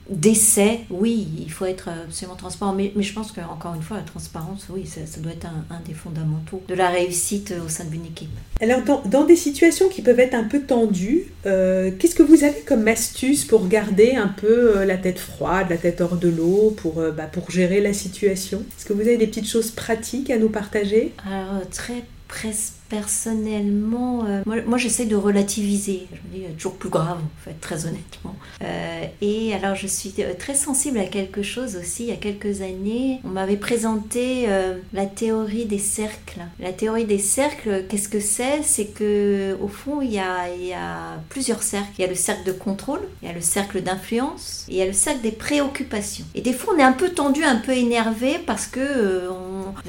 d'essai. 0.08 0.80
Oui, 0.90 1.28
il 1.38 1.50
faut 1.50 1.66
être 1.66 1.88
absolument 1.88 2.36
transparent, 2.36 2.74
mais, 2.74 2.92
mais 2.96 3.02
je 3.02 3.12
pense 3.12 3.32
qu'encore 3.32 3.74
une 3.74 3.82
fois, 3.82 3.96
la 3.98 4.02
transparence, 4.02 4.66
oui, 4.70 4.86
ça, 4.86 5.00
doit 5.20 5.32
être 5.32 5.46
un, 5.46 5.80
des 5.86 5.94
fondamentaux 5.94 6.62
de 6.68 6.74
la 6.74 6.88
réussite 6.88 7.54
au 7.64 7.68
sein 7.68 7.84
d'une 7.84 8.06
équipe. 8.06 8.30
Alors, 8.60 8.82
dans, 8.82 9.02
dans, 9.06 9.24
des 9.24 9.36
situations 9.36 9.88
qui 9.88 10.02
peuvent 10.02 10.20
être 10.20 10.34
un 10.34 10.44
peu 10.44 10.60
tendues, 10.60 11.24
qu'est-ce 11.44 12.14
que 12.14 12.22
vous 12.22 12.44
avez 12.44 12.60
comme 12.60 12.86
astuce 12.88 13.44
pour 13.44 13.68
garder 13.68 14.14
un 14.14 14.28
peu 14.28 14.76
euh, 14.76 14.84
la 14.84 14.96
tête 14.96 15.18
froide, 15.18 15.66
la 15.70 15.76
tête 15.76 16.00
hors 16.00 16.16
de 16.16 16.28
l'eau 16.28 16.74
pour, 16.76 16.98
euh, 16.98 17.10
bah, 17.10 17.24
pour 17.24 17.50
gérer 17.50 17.80
la 17.80 17.92
situation? 17.92 18.62
Est-ce 18.76 18.86
que 18.86 18.92
vous 18.92 19.02
avez 19.02 19.16
des 19.16 19.26
petites 19.26 19.48
choses 19.48 19.70
pratiques 19.70 20.30
à 20.30 20.38
nous 20.38 20.48
partager? 20.48 21.12
Alors, 21.26 21.68
très 21.70 22.04
presque 22.28 22.74
personnellement, 22.90 24.24
euh, 24.26 24.42
moi, 24.66 24.76
j'essaie 24.76 25.07
de 25.07 25.16
relativiser. 25.16 26.09
Je 26.12 26.38
me 26.38 26.48
dis, 26.48 26.55
toujours 26.55 26.74
plus 26.74 26.90
grave, 26.90 27.18
en 27.18 27.44
fait, 27.44 27.55
très 27.61 27.87
honnêtement. 27.87 28.35
Euh, 28.62 29.05
et 29.22 29.55
alors, 29.55 29.76
je 29.76 29.87
suis 29.87 30.12
euh, 30.18 30.35
très 30.38 30.57
sensible 30.57 30.98
à 30.98 31.05
quelque 31.05 31.42
chose 31.42 31.76
aussi. 31.76 32.03
Il 32.03 32.09
y 32.09 32.12
a 32.12 32.16
quelques 32.16 32.61
années, 32.61 33.20
on 33.24 33.29
m'avait 33.29 33.57
présenté 33.57 34.48
la 34.92 35.07
théorie 35.07 35.66
des 35.66 35.79
cercles. 35.79 36.40
La 36.59 36.72
théorie 36.72 37.05
des 37.05 37.18
cercles, 37.18 37.85
qu'est-ce 37.88 38.09
que 38.09 38.18
c'est? 38.18 38.62
C'est 38.64 38.87
que 38.87 39.57
au 39.62 39.68
fond, 39.68 40.00
il 40.03 40.12
y, 40.12 40.18
a, 40.18 40.53
il 40.53 40.66
y 40.66 40.72
a 40.72 41.20
plusieurs 41.29 41.62
cercles. 41.62 41.90
Il 41.98 42.03
y 42.03 42.05
a 42.05 42.09
le 42.09 42.16
cercle 42.16 42.44
de 42.44 42.53
contrôle, 42.53 43.00
il 43.22 43.29
y 43.29 43.31
a 43.31 43.35
le 43.35 43.40
cercle 43.40 43.83
d'influence, 43.83 44.66
il 44.68 44.74
y 44.74 44.83
a 44.83 44.87
le 44.87 44.92
cercle 44.92 45.20
des 45.20 45.31
préoccupations. 45.31 46.24
Et 46.35 46.40
des 46.40 46.53
fois, 46.53 46.74
on 46.74 46.79
est 46.79 46.83
un 46.83 46.92
peu 46.92 47.11
tendu, 47.11 47.44
un 47.44 47.57
peu 47.57 47.72
énervé 47.72 48.40
parce 48.44 48.66
que 48.66 49.29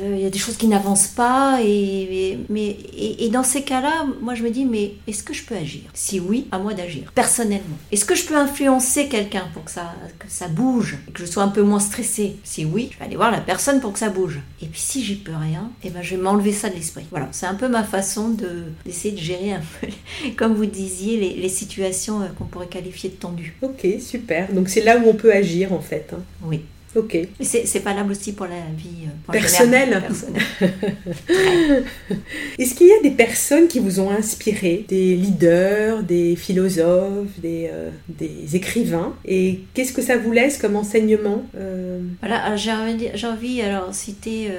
il 0.01 0.19
y 0.19 0.25
a 0.25 0.29
des 0.29 0.39
choses 0.39 0.57
qui 0.57 0.67
n'avancent 0.67 1.07
pas. 1.07 1.59
Et, 1.63 2.37
mais 2.49 2.77
et, 2.95 3.29
dans 3.29 3.43
ces 3.43 3.63
cas-là, 3.63 4.05
moi 4.21 4.35
je 4.35 4.43
me 4.43 4.49
dis, 4.49 4.65
mais 4.65 4.93
est-ce 5.07 5.23
que 5.23 5.33
je 5.33 5.43
peux 5.43 5.55
agir? 5.55 5.81
Si 5.93 6.19
oui, 6.19 6.47
à 6.51 6.59
moi 6.59 6.73
d'agir, 6.73 7.11
personnellement. 7.13 7.77
Est-ce 7.91 8.05
que 8.05 8.15
je 8.15 8.25
peux 8.25 8.35
influencer 8.35 9.07
quelqu'un 9.07 9.47
pour 9.53 9.63
que 9.63 9.71
ça, 9.71 9.93
que 10.19 10.25
ça 10.27 10.47
bouge, 10.47 10.97
que 11.13 11.21
je 11.21 11.25
sois 11.25 11.43
un 11.43 11.49
peu 11.49 11.61
moins 11.61 11.79
stressée? 11.79 12.35
Si 12.43 12.65
oui, 12.65 12.89
je 12.91 12.99
vais 12.99 13.05
aller 13.05 13.15
voir 13.15 13.31
la 13.31 13.41
personne 13.41 13.79
pour 13.79 13.93
que 13.93 13.99
ça 13.99 14.09
bouge. 14.09 14.39
Et 14.61 14.65
puis 14.65 14.79
si 14.79 15.03
j'y 15.03 15.15
peux 15.15 15.35
rien, 15.35 15.71
eh 15.83 15.89
ben, 15.89 16.01
je 16.01 16.15
vais 16.15 16.21
m'enlever 16.21 16.51
ça 16.51 16.69
de 16.69 16.75
l'esprit. 16.75 17.05
Voilà, 17.11 17.29
c'est 17.31 17.45
un 17.45 17.55
peu 17.55 17.67
ma 17.67 17.83
façon 17.83 18.29
de, 18.29 18.63
d'essayer 18.85 19.13
de 19.13 19.19
gérer 19.19 19.53
un 19.53 19.61
peu, 19.79 19.87
comme 20.35 20.53
vous 20.53 20.65
disiez, 20.65 21.17
les, 21.17 21.33
les 21.35 21.49
situations 21.49 22.21
euh, 22.21 22.27
qu'on 22.37 22.45
pourrait 22.45 22.67
qualifier 22.67 23.09
de 23.09 23.15
tendues. 23.15 23.55
Ok, 23.61 23.87
super. 23.99 24.51
Donc 24.51 24.69
c'est 24.69 24.81
là 24.81 24.97
où 24.97 25.07
on 25.07 25.13
peut 25.13 25.33
agir 25.33 25.73
en 25.73 25.81
fait. 25.81 26.09
Hein. 26.13 26.21
Oui. 26.43 26.61
Ok. 26.93 27.17
C'est 27.39 27.79
valable 27.83 28.11
aussi 28.11 28.33
pour 28.33 28.47
la 28.47 28.59
vie 28.75 29.05
euh, 29.05 29.31
personnelle. 29.31 30.03
Est-ce 32.59 32.75
qu'il 32.75 32.87
y 32.87 32.91
a 32.91 33.01
des 33.01 33.11
personnes 33.11 33.69
qui 33.69 33.79
vous 33.79 34.01
ont 34.01 34.11
inspiré, 34.11 34.85
des 34.89 35.15
leaders, 35.15 36.03
des 36.03 36.35
philosophes, 36.35 37.39
des, 37.39 37.69
euh, 37.71 37.91
des 38.09 38.57
écrivains? 38.57 39.13
Et 39.23 39.61
qu'est-ce 39.73 39.93
que 39.93 40.01
ça 40.01 40.17
vous 40.17 40.33
laisse 40.33 40.57
comme 40.57 40.75
enseignement 40.75 41.45
euh? 41.57 42.01
Voilà, 42.19 42.57
j'ai 42.57 42.73
envie, 42.73 43.09
envie 43.25 43.61
alors 43.61 43.93
citer 43.93 44.49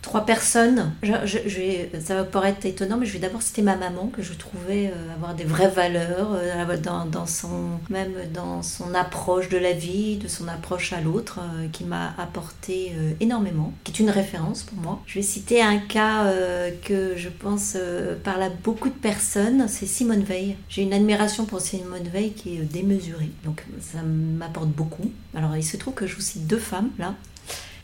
trois 0.00 0.24
personnes. 0.24 0.92
Je, 1.02 1.12
je, 1.24 1.38
vais, 1.58 1.90
ça 2.02 2.14
va 2.14 2.24
paraître 2.24 2.64
étonnant, 2.64 2.96
mais 2.96 3.04
je 3.04 3.12
vais 3.12 3.18
d'abord 3.18 3.42
citer 3.42 3.60
ma 3.60 3.76
maman 3.76 4.06
que 4.06 4.22
je 4.22 4.32
trouvais 4.32 4.90
avoir 5.14 5.34
des 5.34 5.44
vraies 5.44 5.68
valeurs 5.68 6.38
dans, 6.82 7.04
dans, 7.04 7.26
son 7.26 7.78
même 7.90 8.12
dans 8.32 8.62
son 8.62 8.94
approche 8.94 9.50
de 9.50 9.58
la 9.58 9.72
vie, 9.72 10.16
de 10.16 10.28
son 10.28 10.48
approche 10.48 10.94
à 10.94 11.00
l'autre 11.00 11.40
qui 11.74 11.84
m'a 11.84 12.14
apporté 12.16 12.92
euh, 12.96 13.12
énormément, 13.20 13.74
qui 13.82 13.92
est 13.92 13.98
une 13.98 14.08
référence 14.08 14.62
pour 14.62 14.78
moi. 14.78 15.02
Je 15.06 15.16
vais 15.16 15.22
citer 15.22 15.60
un 15.60 15.78
cas 15.78 16.26
euh, 16.26 16.70
que 16.82 17.16
je 17.16 17.28
pense 17.28 17.74
euh, 17.76 18.14
parle 18.22 18.44
à 18.44 18.48
beaucoup 18.48 18.88
de 18.88 18.94
personnes, 18.94 19.66
c'est 19.68 19.86
Simone 19.86 20.22
Veil. 20.22 20.56
J'ai 20.68 20.82
une 20.82 20.94
admiration 20.94 21.44
pour 21.44 21.60
Simone 21.60 22.08
Veil 22.12 22.32
qui 22.32 22.56
est 22.56 22.60
démesurée, 22.60 23.30
donc 23.44 23.64
ça 23.80 23.98
m'apporte 24.02 24.68
beaucoup. 24.68 25.10
Alors 25.34 25.56
il 25.56 25.64
se 25.64 25.76
trouve 25.76 25.94
que 25.94 26.06
je 26.06 26.14
vous 26.14 26.22
cite 26.22 26.46
deux 26.46 26.58
femmes 26.58 26.90
là, 26.98 27.14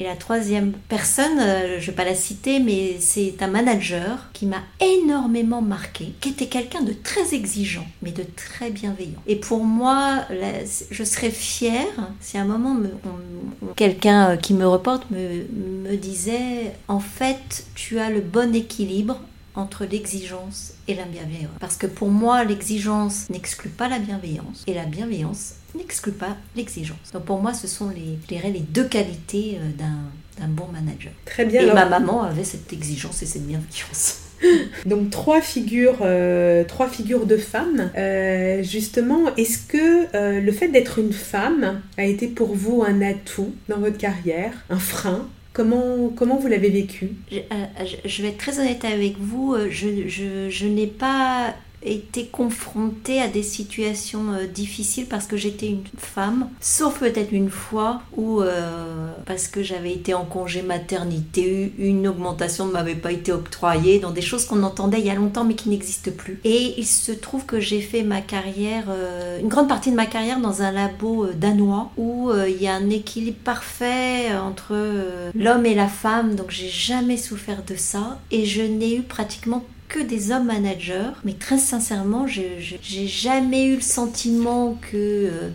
et 0.00 0.04
la 0.04 0.16
troisième 0.16 0.72
personne, 0.88 1.38
euh, 1.38 1.76
je 1.78 1.82
ne 1.82 1.86
vais 1.86 1.92
pas 1.92 2.06
la 2.06 2.14
citer, 2.14 2.58
mais 2.58 2.96
c'est 3.00 3.42
un 3.42 3.48
manager 3.48 4.30
qui 4.32 4.46
m'a 4.46 4.62
énormément 4.80 5.60
marqué, 5.60 6.14
qui 6.22 6.30
était 6.30 6.46
quelqu'un 6.46 6.80
de 6.80 6.94
très 6.94 7.34
exigeant, 7.34 7.86
mais 8.00 8.10
de 8.10 8.24
très 8.34 8.70
bienveillant. 8.70 9.20
Et 9.26 9.36
pour 9.36 9.62
moi, 9.62 10.24
je 10.90 11.04
serais 11.04 11.30
fière 11.30 11.84
si 12.18 12.38
à 12.38 12.40
un 12.40 12.46
moment 12.46 12.78
quelqu'un 13.76 14.30
euh, 14.30 14.36
qui 14.36 14.54
me 14.54 14.66
reporte 14.66 15.10
me, 15.10 15.44
me 15.52 15.96
disait, 15.96 16.72
en 16.88 17.00
fait, 17.00 17.66
tu 17.74 17.98
as 17.98 18.08
le 18.08 18.22
bon 18.22 18.54
équilibre 18.54 19.20
entre 19.54 19.84
l'exigence 19.84 20.72
et 20.88 20.94
la 20.94 21.04
bienveillance. 21.04 21.50
Parce 21.60 21.76
que 21.76 21.86
pour 21.86 22.08
moi, 22.08 22.44
l'exigence 22.44 23.28
n'exclut 23.28 23.68
pas 23.68 23.88
la 23.88 23.98
bienveillance 23.98 24.64
et 24.66 24.72
la 24.72 24.86
bienveillance 24.86 25.56
n'exclut 25.76 26.12
pas 26.12 26.36
l'exigence. 26.56 27.12
Donc 27.12 27.24
pour 27.24 27.40
moi, 27.40 27.54
ce 27.54 27.66
sont 27.66 27.90
les, 27.90 28.18
les 28.30 28.60
deux 28.60 28.84
qualités 28.84 29.58
euh, 29.60 29.70
d'un 30.38 30.48
bon 30.48 30.66
manager. 30.72 31.12
Très 31.24 31.44
bien. 31.44 31.62
Et 31.62 31.72
ma 31.72 31.86
maman 31.86 32.22
avait 32.22 32.44
cette 32.44 32.72
exigence 32.72 33.22
et 33.22 33.26
cette 33.26 33.46
bienveillance. 33.46 34.20
Donc 34.86 35.10
trois 35.10 35.42
figures, 35.42 35.98
euh, 36.00 36.64
trois 36.64 36.88
figures 36.88 37.26
de 37.26 37.36
femmes. 37.36 37.90
Euh, 37.96 38.62
justement, 38.62 39.34
est-ce 39.36 39.58
que 39.58 40.40
le 40.40 40.52
fait 40.52 40.68
d'être 40.68 40.98
une 40.98 41.12
femme 41.12 41.82
a 41.98 42.04
été 42.04 42.26
pour 42.26 42.54
vous 42.54 42.82
un 42.82 43.02
atout 43.02 43.54
dans 43.68 43.78
votre 43.78 43.98
carrière, 43.98 44.52
un 44.70 44.78
frein? 44.78 45.28
Comment, 45.52 46.08
comment 46.14 46.38
vous 46.38 46.46
l'avez 46.46 46.70
vécu? 46.70 47.10
Je, 47.30 47.40
je, 48.04 48.22
vais 48.22 48.28
être 48.28 48.38
très 48.38 48.60
honnête 48.60 48.84
avec 48.84 49.18
vous, 49.18 49.56
je, 49.68 50.06
je, 50.06 50.48
je 50.48 50.66
n'ai 50.66 50.86
pas 50.86 51.54
été 51.82 52.26
confrontée 52.26 53.20
à 53.22 53.28
des 53.28 53.42
situations 53.42 54.32
euh, 54.32 54.46
difficiles 54.46 55.06
parce 55.06 55.26
que 55.26 55.36
j'étais 55.36 55.68
une 55.68 55.82
femme, 55.96 56.48
sauf 56.60 56.98
peut-être 56.98 57.32
une 57.32 57.48
fois 57.48 58.02
où, 58.16 58.42
euh, 58.42 59.12
parce 59.24 59.48
que 59.48 59.62
j'avais 59.62 59.92
été 59.92 60.12
en 60.12 60.24
congé 60.24 60.62
maternité, 60.62 61.72
une 61.78 62.06
augmentation 62.06 62.66
ne 62.66 62.72
m'avait 62.72 62.94
pas 62.94 63.12
été 63.12 63.32
octroyée, 63.32 63.98
dans 63.98 64.10
des 64.10 64.20
choses 64.20 64.44
qu'on 64.44 64.62
entendait 64.62 65.00
il 65.00 65.06
y 65.06 65.10
a 65.10 65.14
longtemps 65.14 65.44
mais 65.44 65.54
qui 65.54 65.70
n'existent 65.70 66.10
plus. 66.16 66.38
Et 66.44 66.74
il 66.78 66.86
se 66.86 67.12
trouve 67.12 67.46
que 67.46 67.60
j'ai 67.60 67.80
fait 67.80 68.02
ma 68.02 68.20
carrière, 68.20 68.84
euh, 68.88 69.40
une 69.40 69.48
grande 69.48 69.68
partie 69.68 69.90
de 69.90 69.96
ma 69.96 70.06
carrière 70.06 70.40
dans 70.40 70.62
un 70.62 70.72
labo 70.72 71.28
danois 71.28 71.90
où 71.96 72.30
il 72.46 72.62
y 72.62 72.68
a 72.68 72.74
un 72.74 72.90
équilibre 72.90 73.38
parfait 73.42 74.34
entre 74.34 74.74
l'homme 75.34 75.66
et 75.66 75.74
la 75.74 75.88
femme, 75.88 76.34
donc 76.34 76.50
j'ai 76.50 76.68
jamais 76.68 77.16
souffert 77.16 77.62
de 77.64 77.74
ça 77.74 78.20
et 78.30 78.44
je 78.44 78.62
n'ai 78.62 78.96
eu 78.96 79.02
pratiquement 79.02 79.64
que 79.90 79.98
des 79.98 80.30
hommes 80.30 80.46
managers, 80.46 81.10
mais 81.24 81.34
très 81.34 81.58
sincèrement, 81.58 82.26
j'ai 82.26 82.80
jamais 83.06 83.66
eu 83.66 83.74
le 83.74 83.80
sentiment 83.82 84.78
que 84.80 84.96
euh, 84.96 85.50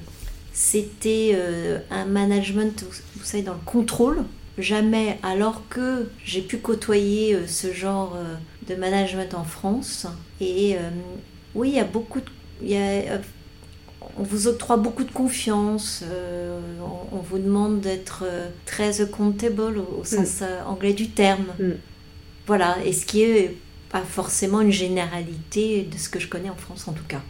c'était 0.53 1.31
euh, 1.33 1.79
un 1.89 2.05
management, 2.05 2.85
vous, 3.15 3.23
savez, 3.23 3.43
dans 3.43 3.53
le 3.53 3.65
contrôle. 3.65 4.23
Jamais, 4.57 5.17
alors 5.23 5.63
que 5.69 6.09
j'ai 6.23 6.41
pu 6.41 6.57
côtoyer 6.57 7.33
euh, 7.33 7.47
ce 7.47 7.73
genre 7.73 8.17
de 8.67 8.75
management 8.75 9.33
en 9.33 9.43
France. 9.45 10.05
Et 10.41 10.75
oui, 11.55 11.69
il 11.69 11.75
y 11.75 11.79
a 11.79 11.85
beaucoup 11.85 12.19
de, 12.19 12.25
on 14.17 14.23
vous 14.23 14.47
octroie 14.47 14.77
beaucoup 14.77 15.05
de 15.05 15.11
confiance, 15.11 16.03
on, 17.11 17.17
vous 17.17 17.39
demande 17.39 17.79
d'être 17.79 18.25
très 18.65 19.01
accountable 19.01 19.77
au, 19.79 20.01
mm. 20.01 20.05
sens 20.05 20.43
anglais 20.67 20.93
du 20.93 21.09
terme. 21.09 21.47
Mm. 21.57 21.71
Voilà, 22.47 22.77
et 22.85 22.91
ce 22.93 23.05
qui 23.05 23.23
est 23.23 23.55
pas 23.95 24.01
forcément 24.01 24.59
une 24.59 24.73
généralité 24.73 25.87
de 25.89 25.97
ce 25.97 26.09
que 26.09 26.19
je 26.19 26.27
connais 26.27 26.49
en 26.49 26.55
France 26.55 26.89
en 26.89 26.91
tout 26.91 27.05
cas. 27.07 27.21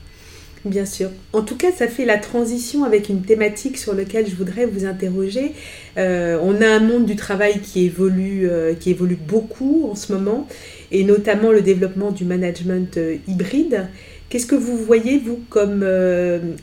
Bien 0.66 0.88
sûr. 0.88 1.12
En 1.32 1.44
tout 1.44 1.56
cas, 1.56 1.72
ça 1.72 1.88
fait 1.88 2.06
la 2.06 2.18
transition 2.18 2.86
avec 2.86 3.08
une 3.08 3.22
thématique 3.22 3.78
sur 3.78 3.94
laquelle 3.94 4.28
je 4.28 4.36
voudrais 4.36 4.66
vous 4.66 4.84
interroger. 4.84 5.52
Euh, 6.00 6.40
on 6.42 6.60
a 6.64 6.68
un 6.68 6.80
monde 6.80 7.06
du 7.06 7.16
travail 7.16 7.62
qui 7.62 7.86
évolue, 7.86 8.50
euh, 8.50 8.74
qui 8.74 8.90
évolue 8.90 9.16
beaucoup 9.16 9.88
en 9.92 9.94
ce 9.94 10.12
moment, 10.12 10.48
et 10.92 11.04
notamment 11.04 11.52
le 11.52 11.62
développement 11.62 12.10
du 12.10 12.26
management 12.26 12.98
euh, 12.98 13.18
hybride. 13.28 13.88
Qu'est-ce 14.30 14.48
que 14.48 14.56
vous 14.56 14.76
voyez, 14.76 15.20
vous, 15.20 15.42
comme 15.52 15.84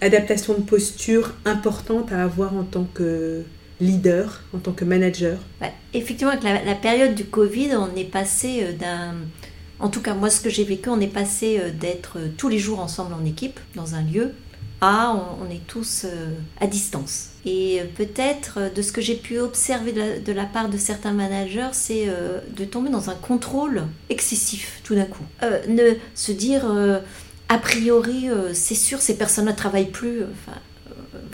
adaptation 0.00 0.54
de 0.54 0.62
posture 0.62 1.36
importante 1.44 2.10
à 2.10 2.24
avoir 2.24 2.56
en 2.56 2.64
tant 2.64 2.88
que 2.92 3.42
leader, 3.80 4.42
en 4.52 4.58
tant 4.58 4.72
que 4.72 4.84
manager? 4.84 5.38
Bah, 5.60 5.68
Effectivement, 5.94 6.32
avec 6.32 6.42
la, 6.42 6.64
la, 6.64 6.74
période 6.74 7.14
du 7.14 7.24
Covid, 7.24 7.76
on 7.76 7.96
est 7.96 8.10
passé 8.10 8.64
d'un 8.80 9.14
en 9.82 9.88
tout 9.88 10.00
cas, 10.00 10.14
moi, 10.14 10.30
ce 10.30 10.40
que 10.40 10.48
j'ai 10.48 10.62
vécu, 10.64 10.88
on 10.88 11.00
est 11.00 11.08
passé 11.08 11.58
euh, 11.60 11.70
d'être 11.70 12.18
euh, 12.18 12.28
tous 12.36 12.48
les 12.48 12.58
jours 12.58 12.78
ensemble 12.78 13.14
en 13.14 13.24
équipe, 13.24 13.58
dans 13.74 13.96
un 13.96 14.02
lieu, 14.02 14.30
à 14.80 15.12
on, 15.40 15.50
est 15.50 15.66
tous 15.66 16.04
euh, 16.04 16.28
à 16.60 16.68
distance. 16.68 17.30
Et 17.44 17.80
peut-être, 17.96 18.72
de 18.72 18.82
ce 18.82 18.92
que 18.92 19.00
j'ai 19.00 19.16
pu 19.16 19.38
observer 19.40 19.92
de 19.92 20.32
la, 20.32 20.44
part 20.44 20.68
de 20.68 20.76
certains 20.76 21.12
managers, 21.12 21.70
c'est 21.72 22.06
de 22.06 22.64
tomber 22.64 22.88
dans 22.88 23.10
un 23.10 23.14
contrôle 23.14 23.82
excessif 24.10 24.80
tout 24.84 24.94
d'un 24.94 25.04
coup. 25.04 25.24
ne 25.68 25.94
se 26.14 26.30
dire, 26.30 26.64
a 27.48 27.58
priori, 27.58 28.28
c'est 28.54 28.76
sûr, 28.76 29.00
ces 29.00 29.16
personnes 29.16 29.46
ne 29.46 29.52
travaillent 29.52 29.90
plus. 29.90 30.22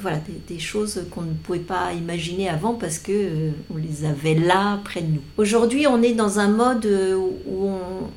voilà, 0.00 0.18
des, 0.48 0.58
choses 0.58 1.04
qu'on 1.10 1.22
ne 1.22 1.34
pouvait 1.34 1.58
pas 1.58 1.92
imaginer 1.92 2.48
avant 2.48 2.72
parce 2.72 2.98
que 2.98 3.50
on 3.70 3.76
les 3.76 4.06
avait 4.06 4.34
là 4.34 4.80
près 4.84 5.02
de 5.02 5.12
nous. 5.12 5.22
Aujourd'hui, 5.36 5.86
on 5.86 6.02
est 6.02 6.14
dans 6.14 6.38
un 6.38 6.48
mode 6.48 6.86
où 6.86 7.66
on, 7.66 8.08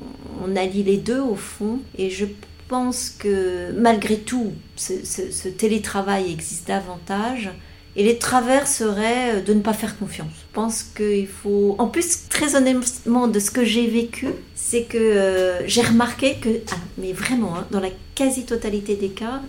on 0.42 0.56
allie 0.56 0.82
les 0.82 0.96
deux 0.96 1.20
au 1.20 1.36
fond. 1.36 1.78
Et 1.96 2.10
je 2.10 2.26
pense 2.68 3.10
que 3.10 3.72
malgré 3.72 4.16
tout, 4.16 4.52
ce, 4.76 5.48
télétravail 5.48 6.32
existe 6.32 6.68
davantage. 6.68 7.50
Et 7.96 8.02
les 8.02 8.18
travers 8.18 8.66
seraient 8.66 9.42
de 9.42 9.52
ne 9.52 9.60
pas 9.60 9.74
faire 9.74 9.98
confiance. 9.98 10.30
Je 10.30 10.54
pense 10.54 10.82
qu'il 10.82 11.26
faut... 11.26 11.76
En 11.78 11.88
plus, 11.88 12.28
très 12.28 12.56
honnêtement, 12.56 13.28
de 13.28 13.38
ce 13.38 13.50
que 13.50 13.64
j'ai 13.64 13.86
vécu, 13.86 14.28
c'est 14.72 14.84
que 14.84 14.96
euh, 14.96 15.66
j'ai 15.66 15.82
remarqué 15.82 16.36
que, 16.36 16.48
ah, 16.70 16.76
mais 16.96 17.12
vraiment, 17.12 17.56
hein, 17.56 17.66
dans 17.70 17.80
la 17.80 17.90
quasi-totalité 18.14 18.94
des 18.94 19.10
cas, 19.10 19.42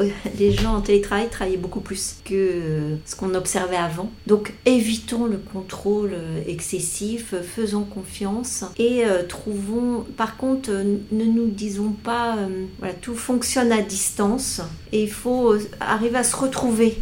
euh, 0.00 0.08
les 0.38 0.50
gens 0.50 0.74
en 0.74 0.80
télétravail 0.80 1.28
travaillaient 1.28 1.58
beaucoup 1.58 1.80
plus 1.80 2.16
que 2.24 2.34
euh, 2.34 2.96
ce 3.04 3.14
qu'on 3.14 3.34
observait 3.34 3.76
avant. 3.76 4.10
Donc 4.26 4.54
évitons 4.64 5.26
le 5.26 5.36
contrôle 5.36 6.12
excessif, 6.46 7.34
faisons 7.42 7.84
confiance 7.84 8.64
et 8.78 9.04
trouvons, 9.28 10.04
par 10.16 10.36
contre, 10.36 10.70
ne 10.70 11.24
nous 11.24 11.48
disons 11.48 11.90
pas, 11.90 12.36
voilà, 12.78 12.94
tout 12.94 13.14
fonctionne 13.14 13.70
à 13.70 13.82
distance 13.82 14.60
et 14.92 15.02
il 15.04 15.10
faut 15.10 15.54
arriver 15.80 16.16
à 16.16 16.24
se 16.24 16.36
retrouver 16.36 16.98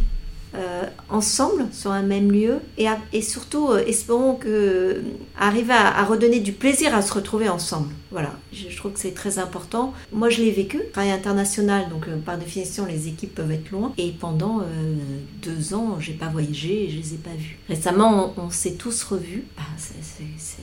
euh, 0.55 0.83
ensemble 1.09 1.67
sur 1.73 1.91
un 1.91 2.03
même 2.03 2.31
lieu 2.31 2.59
et, 2.77 3.21
surtout 3.21 3.67
euh, 3.69 3.83
espérons 3.85 4.35
que 4.35 4.47
euh, 4.47 5.01
arriver 5.37 5.73
à, 5.73 6.03
redonner 6.05 6.39
du 6.39 6.53
plaisir 6.53 6.95
à 6.95 7.01
se 7.01 7.13
retrouver 7.13 7.49
ensemble. 7.49 7.93
Voilà, 8.11 8.31
je, 8.53 8.75
trouve 8.75 8.93
que 8.93 8.99
c'est 8.99 9.13
très 9.13 9.39
important. 9.39 9.93
Moi 10.13 10.29
je 10.29 10.41
l'ai 10.41 10.51
vécu, 10.51 10.79
travail 10.93 11.11
international, 11.11 11.89
donc 11.89 12.07
par 12.25 12.37
définition 12.37 12.85
les 12.85 13.09
équipes 13.09 13.35
peuvent 13.35 13.51
être 13.51 13.71
loin 13.71 13.91
et 13.97 14.11
pendant 14.11 14.61
deux 15.41 15.73
ans 15.73 15.97
j'ai 15.99 16.13
pas 16.13 16.27
voyagé 16.27 16.85
et 16.85 16.89
je 16.89 16.97
les 16.97 17.13
ai 17.15 17.17
pas 17.17 17.35
vus. 17.37 17.59
Récemment 17.67 18.33
on, 18.37 18.49
s'est 18.49 18.75
tous 18.75 19.03
revus, 19.03 19.43
bah, 19.57 19.63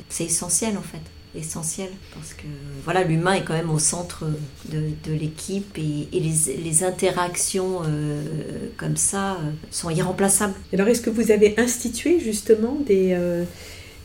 c'est 0.08 0.24
essentiel 0.24 0.78
en 0.78 0.82
fait 0.82 1.02
essentiel 1.34 1.88
parce 2.14 2.32
que 2.34 2.46
voilà 2.84 3.02
l'humain 3.04 3.34
est 3.34 3.44
quand 3.44 3.54
même 3.54 3.70
au 3.70 3.78
centre 3.78 4.24
de, 4.70 5.12
l'équipe 5.12 5.76
et, 5.78 6.08
les, 6.12 6.84
interactions 6.84 7.82
euh, 7.84 8.22
comme 8.76 8.96
ça 8.96 9.32
euh, 9.32 9.50
sont 9.70 9.90
irremplaçables. 9.90 10.54
Alors 10.72 10.88
est-ce 10.88 11.00
que 11.00 11.10
vous 11.10 11.30
avez 11.30 11.54
institué 11.58 12.20
justement 12.20 12.76
des, 12.86 13.12
euh, 13.12 13.44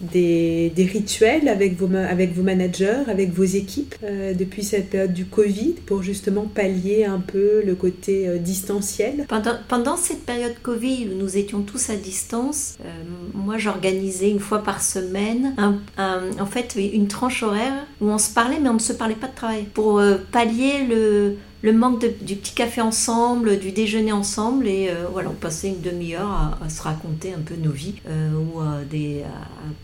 des, 0.01 0.71
rituels 0.77 1.47
avec 1.47 1.77
vos, 1.77 1.93
avec 1.95 2.33
vos 2.33 2.43
managers, 2.43 3.03
avec 3.07 3.33
vos 3.33 3.43
équipes 3.43 3.95
euh, 4.03 4.33
depuis 4.33 4.63
cette 4.63 4.89
période 4.89 5.13
du 5.13 5.25
Covid 5.25 5.75
pour 5.85 6.03
justement 6.03 6.43
pallier 6.43 7.05
un 7.05 7.19
peu 7.19 7.61
le 7.65 7.75
côté 7.75 8.27
euh, 8.27 8.37
distanciel? 8.37 9.25
Pendant, 9.27 9.55
pendant 9.67 9.97
cette 9.97 10.25
période 10.25 10.55
Covid 10.61 11.09
où 11.11 11.17
nous 11.17 11.37
étions 11.37 11.61
tous 11.61 11.89
à 11.89 11.95
distance, 11.95 12.77
euh, 12.85 12.89
moi 13.33 13.57
j'organisais 13.57 14.29
une 14.29 14.39
fois 14.39 14.63
par 14.63 14.81
semaine 14.81 15.55
en 15.97 16.45
fait 16.45 16.75
une 16.75 17.07
tranche 17.07 17.43
horaire 17.43 17.85
où 18.01 18.09
on 18.09 18.17
se 18.17 18.33
parlait 18.33 18.59
mais 18.61 18.69
on 18.69 18.75
ne 18.75 18.79
se 18.79 18.93
parlait 18.93 19.15
pas 19.15 19.27
de 19.27 19.35
travail 19.35 19.65
pour 19.73 20.01
pallier 20.31 20.85
le, 20.87 21.35
le 21.61 21.73
manque 21.73 22.05
du 22.21 22.35
petit 22.35 22.53
café 22.53 22.81
ensemble, 22.81 23.59
du 23.59 23.71
déjeuner 23.71 24.13
ensemble, 24.13 24.67
et 24.67 24.89
euh, 24.89 25.07
voilà, 25.11 25.29
on 25.29 25.33
passait 25.33 25.67
une 25.67 25.81
demi-heure 25.81 26.57
à, 26.61 26.69
se 26.69 26.81
raconter 26.81 27.33
un 27.33 27.41
peu 27.41 27.55
nos 27.55 27.71
vies 27.71 27.95
euh, 28.07 28.31
ou 28.33 28.59
à, 28.61 28.79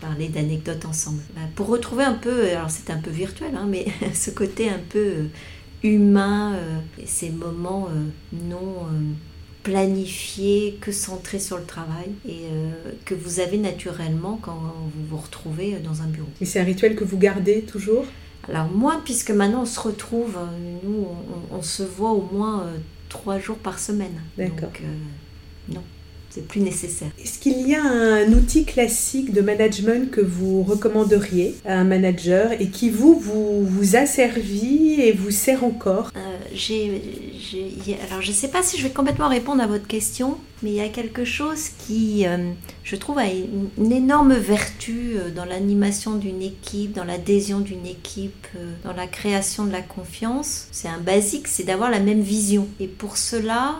parler 0.00 0.28
d'anecdotes 0.28 0.86
ensemble. 0.86 1.20
Bah, 1.34 1.42
pour 1.54 1.66
retrouver 1.66 2.04
un 2.04 2.14
peu, 2.14 2.48
alors 2.48 2.70
c'était 2.70 2.92
un 2.92 3.00
peu 3.00 3.10
virtuel, 3.10 3.50
hein, 3.56 3.66
mais 3.68 3.86
ce 4.14 4.30
côté 4.30 4.70
un 4.70 4.80
peu 4.88 4.98
euh, 4.98 5.24
humain, 5.82 6.58
ces 7.04 7.30
moments 7.30 7.88
non 8.32 8.88
planifiés, 9.62 10.78
que 10.80 10.90
centrés 10.90 11.38
sur 11.38 11.58
le 11.58 11.64
travail, 11.64 12.10
et 12.26 12.46
que 13.04 13.14
vous 13.14 13.38
avez 13.38 13.58
naturellement 13.58 14.38
quand 14.40 14.58
vous 14.96 15.06
vous 15.08 15.16
retrouvez 15.16 15.76
dans 15.84 16.02
un 16.02 16.06
bureau. 16.06 16.28
Et 16.40 16.44
c'est 16.44 16.58
un 16.58 16.64
rituel 16.64 16.96
que 16.96 17.04
vous 17.04 17.18
gardez 17.18 17.60
toujours? 17.60 18.04
Alors 18.48 18.68
moi, 18.70 19.00
puisque 19.04 19.30
maintenant 19.30 19.62
on 19.62 19.66
se 19.66 19.80
retrouve, 19.80 20.38
nous, 20.84 21.06
on, 21.50 21.62
se 21.62 21.82
voit 21.82 22.12
au 22.12 22.28
moins 22.32 22.62
euh, 22.62 22.76
trois 23.08 23.38
jours 23.38 23.58
par 23.58 23.78
semaine. 23.78 24.20
D'accord. 24.38 24.68
Donc, 24.68 24.82
euh, 24.82 25.74
non, 25.74 25.82
c'est 26.30 26.46
plus 26.46 26.60
nécessaire. 26.60 27.08
Est-ce 27.18 27.38
qu'il 27.38 27.66
y 27.66 27.74
a 27.74 27.82
un 27.82 28.32
outil 28.32 28.64
classique 28.64 29.32
de 29.32 29.40
management 29.40 30.10
que 30.10 30.20
vous 30.20 30.62
recommanderiez 30.62 31.56
à 31.64 31.78
un 31.78 31.84
manager 31.84 32.52
et 32.52 32.68
qui 32.68 32.90
vous, 32.90 33.18
vous, 33.18 33.64
vous 33.64 33.96
a 33.96 34.06
servi 34.06 35.00
et 35.00 35.12
vous 35.12 35.30
sert 35.30 35.64
encore? 35.64 36.12
Euh, 36.16 36.36
j'ai, 36.54 37.02
Alors 38.08 38.22
je 38.22 38.28
ne 38.28 38.34
sais 38.34 38.48
pas 38.48 38.62
si 38.62 38.78
je 38.78 38.82
vais 38.82 38.92
complètement 38.92 39.28
répondre 39.28 39.62
à 39.62 39.66
votre 39.66 39.86
question, 39.86 40.38
mais 40.62 40.70
il 40.70 40.76
y 40.76 40.80
a 40.80 40.88
quelque 40.88 41.24
chose 41.24 41.68
qui, 41.86 42.26
euh, 42.26 42.50
je 42.82 42.96
trouve, 42.96 43.18
a 43.18 43.26
une, 43.26 43.92
énorme 43.92 44.34
vertu 44.34 45.12
euh, 45.16 45.30
dans 45.30 45.44
l'animation 45.44 46.16
d'une 46.16 46.42
équipe, 46.42 46.92
dans 46.92 47.04
l'adhésion 47.04 47.60
d'une 47.60 47.86
équipe, 47.86 48.46
euh, 48.56 48.72
dans 48.84 48.92
la 48.92 49.06
création 49.06 49.64
de 49.64 49.72
la 49.72 49.82
confiance. 49.82 50.68
C'est 50.72 50.88
un 50.88 50.98
basique, 50.98 51.46
c'est 51.46 51.64
d'avoir 51.64 51.90
la 51.90 52.00
même 52.00 52.20
vision. 52.20 52.66
Et 52.80 52.86
pour 52.86 53.16
cela, 53.16 53.78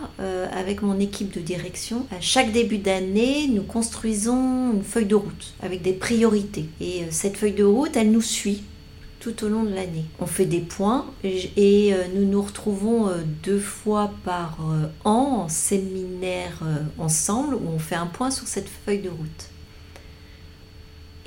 avec 0.51 0.81
mon 0.81 0.99
équipe 0.99 1.33
de 1.33 1.39
direction, 1.39 2.05
à 2.11 2.21
chaque 2.21 2.51
début 2.51 2.77
d'année, 2.77 3.47
nous 3.47 3.63
construisons 3.63 4.73
une 4.73 4.83
feuille 4.83 5.05
de 5.05 5.15
route 5.15 5.55
avec 5.61 5.81
des 5.81 5.93
priorités. 5.93 6.65
Et 6.81 7.03
cette 7.09 7.37
feuille 7.37 7.53
de 7.53 7.63
route, 7.63 7.95
elle 7.95 8.11
nous 8.11 8.21
suit 8.21 8.63
tout 9.27 9.45
au 9.45 9.49
long 9.49 9.63
de 9.63 9.73
l'année. 9.73 10.05
On 10.19 10.25
fait 10.25 10.45
des 10.45 10.59
points 10.59 11.05
et, 11.23 11.93
euh, 11.93 12.05
nous 12.15 12.25
nous 12.25 12.41
retrouvons 12.41 13.09
euh, 13.09 13.17
deux 13.43 13.59
fois 13.59 14.13
par 14.23 14.57
euh, 14.61 14.87
an 15.03 15.43
en 15.43 15.49
séminaire 15.49 16.61
ensemble 16.97 17.55
où 17.55 17.67
on 17.67 17.79
fait 17.79 17.95
un 17.95 18.07
point 18.07 18.31
sur 18.31 18.47
cette 18.47 18.69
feuille 18.69 19.01
de 19.01 19.09
route. 19.09 19.49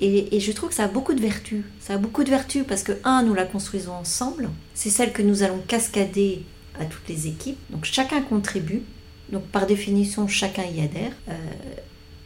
Et, 0.03 0.41
je 0.41 0.53
trouve 0.53 0.71
que 0.71 0.75
ça 0.75 0.85
a 0.85 0.89
beaucoup 0.89 1.13
de 1.13 1.21
vertus. 1.21 1.63
Ça 1.79 1.95
a 1.95 1.99
beaucoup 1.99 2.25
de 2.25 2.31
vertus 2.31 2.65
parce 2.67 2.83
que, 2.83 2.93
un, 3.05 3.23
nous 3.23 3.35
la 3.35 3.45
construisons 3.45 3.93
ensemble. 3.93 4.49
C'est 4.73 4.89
celle 4.89 5.13
que 5.13 5.21
nous 5.21 5.43
allons 5.43 5.61
cascader 5.69 6.43
à 6.79 6.87
toutes 6.87 7.07
les 7.09 7.27
équipes. 7.27 7.59
Donc 7.69 7.85
chacun 7.85 8.23
contribue. 8.23 8.83
Donc 9.31 9.45
par 9.45 9.67
définition, 9.67 10.27
chacun 10.27 10.65
y 10.65 10.81
adhère 10.81 11.13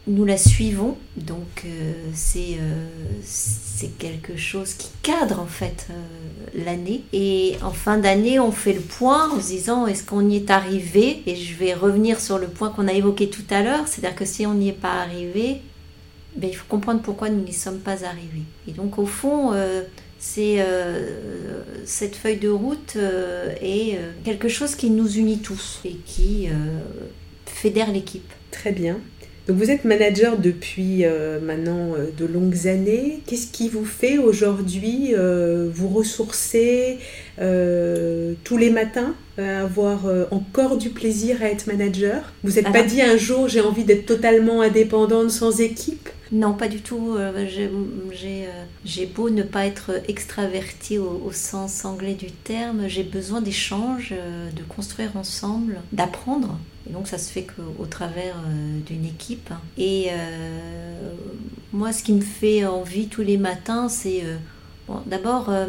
nous 0.07 0.25
la 0.25 0.37
suivons, 0.37 0.99
donc 1.17 1.65
euh, 1.65 1.93
euh, 2.37 2.87
c'est 3.23 3.99
quelque 3.99 4.37
chose 4.37 4.75
qui 4.75 4.89
cadre 5.03 5.41
en 5.41 5.47
fait 5.47 5.87
euh, 5.91 6.65
l'année. 6.65 7.05
Et 7.13 7.57
en 7.63 7.71
fin 7.71 7.97
d'année, 7.97 8.39
on 8.39 8.53
fait 8.53 8.75
le 8.75 8.81
point 8.81 9.31
en 9.31 9.41
se 9.41 9.47
disant 9.47 9.87
est-ce 9.87 10.05
qu'on 10.05 10.29
y 10.29 10.37
est 10.37 10.51
arrivé? 10.51 11.23
Et 11.27 11.37
je 11.37 11.55
vais 11.55 11.73
revenir 11.73 12.21
sur 12.21 12.39
le 12.39 12.49
point 12.49 12.69
qu'on 12.71 12.87
a 12.87 12.93
évoqué 12.93 13.31
tout 13.31 13.47
à 13.51 13.63
l'heure, 13.63 13.89
c'est-à-dire 13.89 14.17
que 14.17 14.27
si 14.27 14.47
on 14.47 14.55
n'y 14.55 14.69
est 14.69 14.73
pas 14.73 14.93
arrivé, 14.93 15.63
ben, 16.37 16.51
il 16.51 16.55
faut 16.55 16.67
comprendre 16.69 17.01
pourquoi 17.01 17.31
nous 17.31 17.43
n'y 17.43 17.55
sommes 17.55 17.81
pas 17.81 18.05
arrivés. 18.05 18.43
Et 18.69 18.73
donc 18.73 18.99
au 18.99 19.07
fond, 19.07 19.53
c'est 20.19 20.59
cette 21.87 22.17
feuille 22.17 22.39
de 22.39 22.49
route 22.49 22.97
est 22.97 23.99
quelque 24.25 24.49
chose 24.49 24.75
qui 24.75 24.91
nous 24.91 25.17
unit 25.17 25.39
tous 25.39 25.81
et 25.85 25.95
qui 26.05 26.49
fédère 27.47 27.93
l'équipe. 27.93 28.31
Très 28.51 28.73
bien. 28.73 28.99
Donc 29.47 29.59
vous 29.59 29.71
êtes 29.71 29.85
manager 29.85 30.39
depuis 30.39 31.05
euh, 31.05 31.39
maintenant 31.39 31.95
euh, 31.95 32.07
de 32.17 32.25
longues 32.25 32.67
années. 32.67 33.21
Qu'est-ce 33.27 33.49
qui 33.49 33.69
vous 33.69 33.85
fait 33.85 34.17
aujourd'hui 34.17 35.11
euh, 35.13 35.69
vous 35.73 35.89
ressourcer 35.89 36.99
tous 37.37 38.57
les 38.57 38.71
matins, 38.71 39.15
avoir 39.39 40.07
encore 40.31 40.77
du 40.77 40.91
plaisir 40.91 41.43
à 41.43 41.47
être 41.47 41.67
manager? 41.67 42.33
Vous 42.45 42.53
n'êtes 42.53 42.71
pas 42.71 42.85
dit 42.85 43.03
un 43.03 43.17
jour 43.17 43.49
j'ai 43.49 43.61
envie 43.61 43.83
d'être 43.83 44.07
totalement 44.07 44.61
indépendante 44.61 45.31
sans 45.31 45.61
équipe? 45.61 46.09
Non, 46.31 46.55
pas 46.55 46.69
du 46.69 46.81
tout. 46.81 47.17
J'ai 48.85 49.07
beau 49.07 49.31
ne 49.31 49.43
pas 49.43 49.67
être 49.67 49.91
extravertie 50.07 50.99
au, 50.99 51.23
au 51.27 51.33
sens 51.33 51.85
anglais 51.85 52.15
du 52.15 52.31
terme, 52.31 52.85
j'ai 52.87 53.03
besoin 53.03 53.41
d'échanges, 53.41 54.15
de 54.57 54.63
construire 54.63 55.17
ensemble, 55.17 55.81
d'apprendre. 55.93 56.57
Et 56.89 56.93
donc 56.93 57.09
ça 57.09 57.19
se 57.19 57.31
fait 57.31 57.45
qu'au 57.45 57.87
travers 57.87 58.37
euh, 58.37 58.81
d'une 58.87 59.07
équipe. 59.07 59.51
Et 59.79 60.09
euh, 60.11 61.13
moi, 61.73 61.93
ce 61.93 62.03
qui 62.03 62.13
me 62.13 62.21
fait 62.21 62.67
envie 62.67 63.09
tous 63.09 63.23
les 63.23 63.39
matins, 63.39 63.89
c'est 63.89 64.23
d'abord, 65.07 65.47
euh, 65.49 65.67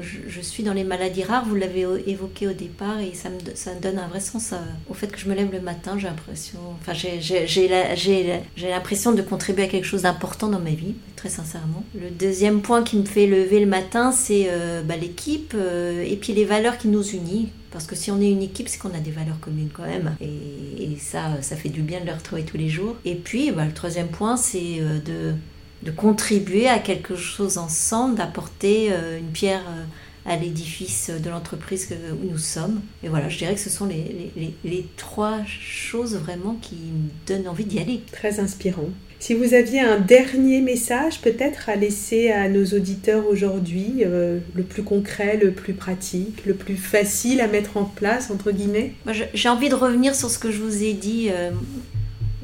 je, 0.00 0.40
suis 0.40 0.62
dans 0.62 0.72
les 0.72 0.84
maladies 0.84 1.22
rares, 1.22 1.44
vous 1.44 1.54
l'avez 1.54 1.86
évoqué 2.06 2.48
au 2.48 2.52
départ, 2.52 2.98
et 3.00 3.12
ça 3.14 3.28
me, 3.30 3.80
donne 3.80 3.98
un 3.98 4.08
vrai 4.08 4.20
sens 4.20 4.52
euh, 4.52 4.56
au 4.90 4.94
fait 4.94 5.06
que 5.08 5.18
je 5.18 5.28
me 5.28 5.34
lève 5.34 5.52
le 5.52 5.60
matin, 5.60 5.96
j'ai 5.98 6.08
l'impression, 6.08 6.58
enfin 6.80 6.92
j'ai 6.92 8.68
l'impression 8.68 9.12
de 9.12 9.22
contribuer 9.22 9.64
à 9.64 9.68
quelque 9.68 9.84
chose 9.84 10.02
d'important 10.02 10.48
dans 10.48 10.58
ma 10.58 10.70
vie, 10.70 10.94
très 11.14 11.28
sincèrement. 11.28 11.84
Le 11.94 12.10
deuxième 12.10 12.60
point 12.60 12.82
qui 12.82 12.96
me 12.96 13.04
fait 13.04 13.26
lever 13.26 13.60
le 13.60 13.66
matin, 13.66 14.10
c'est 14.10 14.46
euh, 14.48 14.82
bah, 14.82 14.96
l'équipe, 14.96 15.54
et 15.54 16.16
puis 16.16 16.32
les 16.32 16.44
valeurs 16.44 16.78
qui 16.78 16.88
nous 16.88 17.06
unissent. 17.08 17.48
Parce 17.72 17.86
que 17.86 17.94
si 17.94 18.10
on 18.10 18.22
est 18.22 18.30
une 18.30 18.42
équipe, 18.42 18.68
c'est 18.68 18.78
qu'on 18.78 18.94
a 18.94 19.00
des 19.00 19.10
valeurs 19.10 19.38
communes 19.38 19.68
quand 19.70 19.82
même. 19.82 20.16
Et, 20.22 20.96
ça, 20.98 21.42
ça 21.42 21.56
fait 21.56 21.68
du 21.68 21.82
bien 21.82 22.00
de 22.00 22.06
les 22.06 22.12
retrouver 22.12 22.42
tous 22.42 22.56
les 22.56 22.70
jours. 22.70 22.96
Et 23.04 23.16
puis, 23.16 23.50
bah, 23.50 23.66
le 23.66 23.72
troisième 23.72 24.08
point, 24.08 24.38
c'est 24.38 24.80
de 25.04 25.34
de 25.82 25.90
contribuer 25.90 26.68
à 26.68 26.78
quelque 26.78 27.16
chose 27.16 27.58
ensemble, 27.58 28.16
d'apporter 28.16 28.88
euh, 28.90 29.18
une 29.18 29.30
pierre 29.30 29.64
euh, 29.68 29.84
à 30.30 30.36
l'édifice 30.36 31.10
de 31.10 31.30
l'entreprise 31.30 31.88
où 32.22 32.32
nous 32.32 32.38
sommes. 32.38 32.80
Et 33.04 33.08
voilà, 33.08 33.28
je 33.28 33.38
dirais 33.38 33.54
que 33.54 33.60
ce 33.60 33.70
sont 33.70 33.86
les, 33.86 34.32
les, 34.64 34.86
trois 34.96 35.38
choses 35.46 36.16
vraiment 36.16 36.56
qui 36.60 36.74
me 36.74 37.10
donnent 37.28 37.46
envie 37.46 37.64
d'y 37.64 37.78
aller. 37.78 38.02
Très 38.10 38.40
inspirant. 38.40 38.88
Si 39.20 39.34
vous 39.34 39.54
aviez 39.54 39.80
un 39.80 39.98
dernier 39.98 40.60
message 40.60 41.20
peut-être 41.20 41.68
à 41.68 41.76
laisser 41.76 42.30
à 42.32 42.48
nos 42.48 42.64
auditeurs 42.64 43.26
aujourd'hui, 43.28 44.02
euh, 44.04 44.40
le 44.54 44.62
plus 44.64 44.82
concret, 44.82 45.38
le 45.40 45.52
plus 45.52 45.74
pratique, 45.74 46.44
le 46.44 46.54
plus 46.54 46.76
facile 46.76 47.40
à 47.40 47.46
mettre 47.46 47.76
en 47.76 47.84
place, 47.84 48.30
entre 48.30 48.50
guillemets? 48.50 48.94
J'ai 49.32 49.48
envie 49.48 49.68
de 49.68 49.74
revenir 49.74 50.14
sur 50.14 50.28
ce 50.28 50.38
que 50.38 50.50
je 50.50 50.60
vous 50.60 50.82
ai 50.82 50.92
dit. 50.92 51.30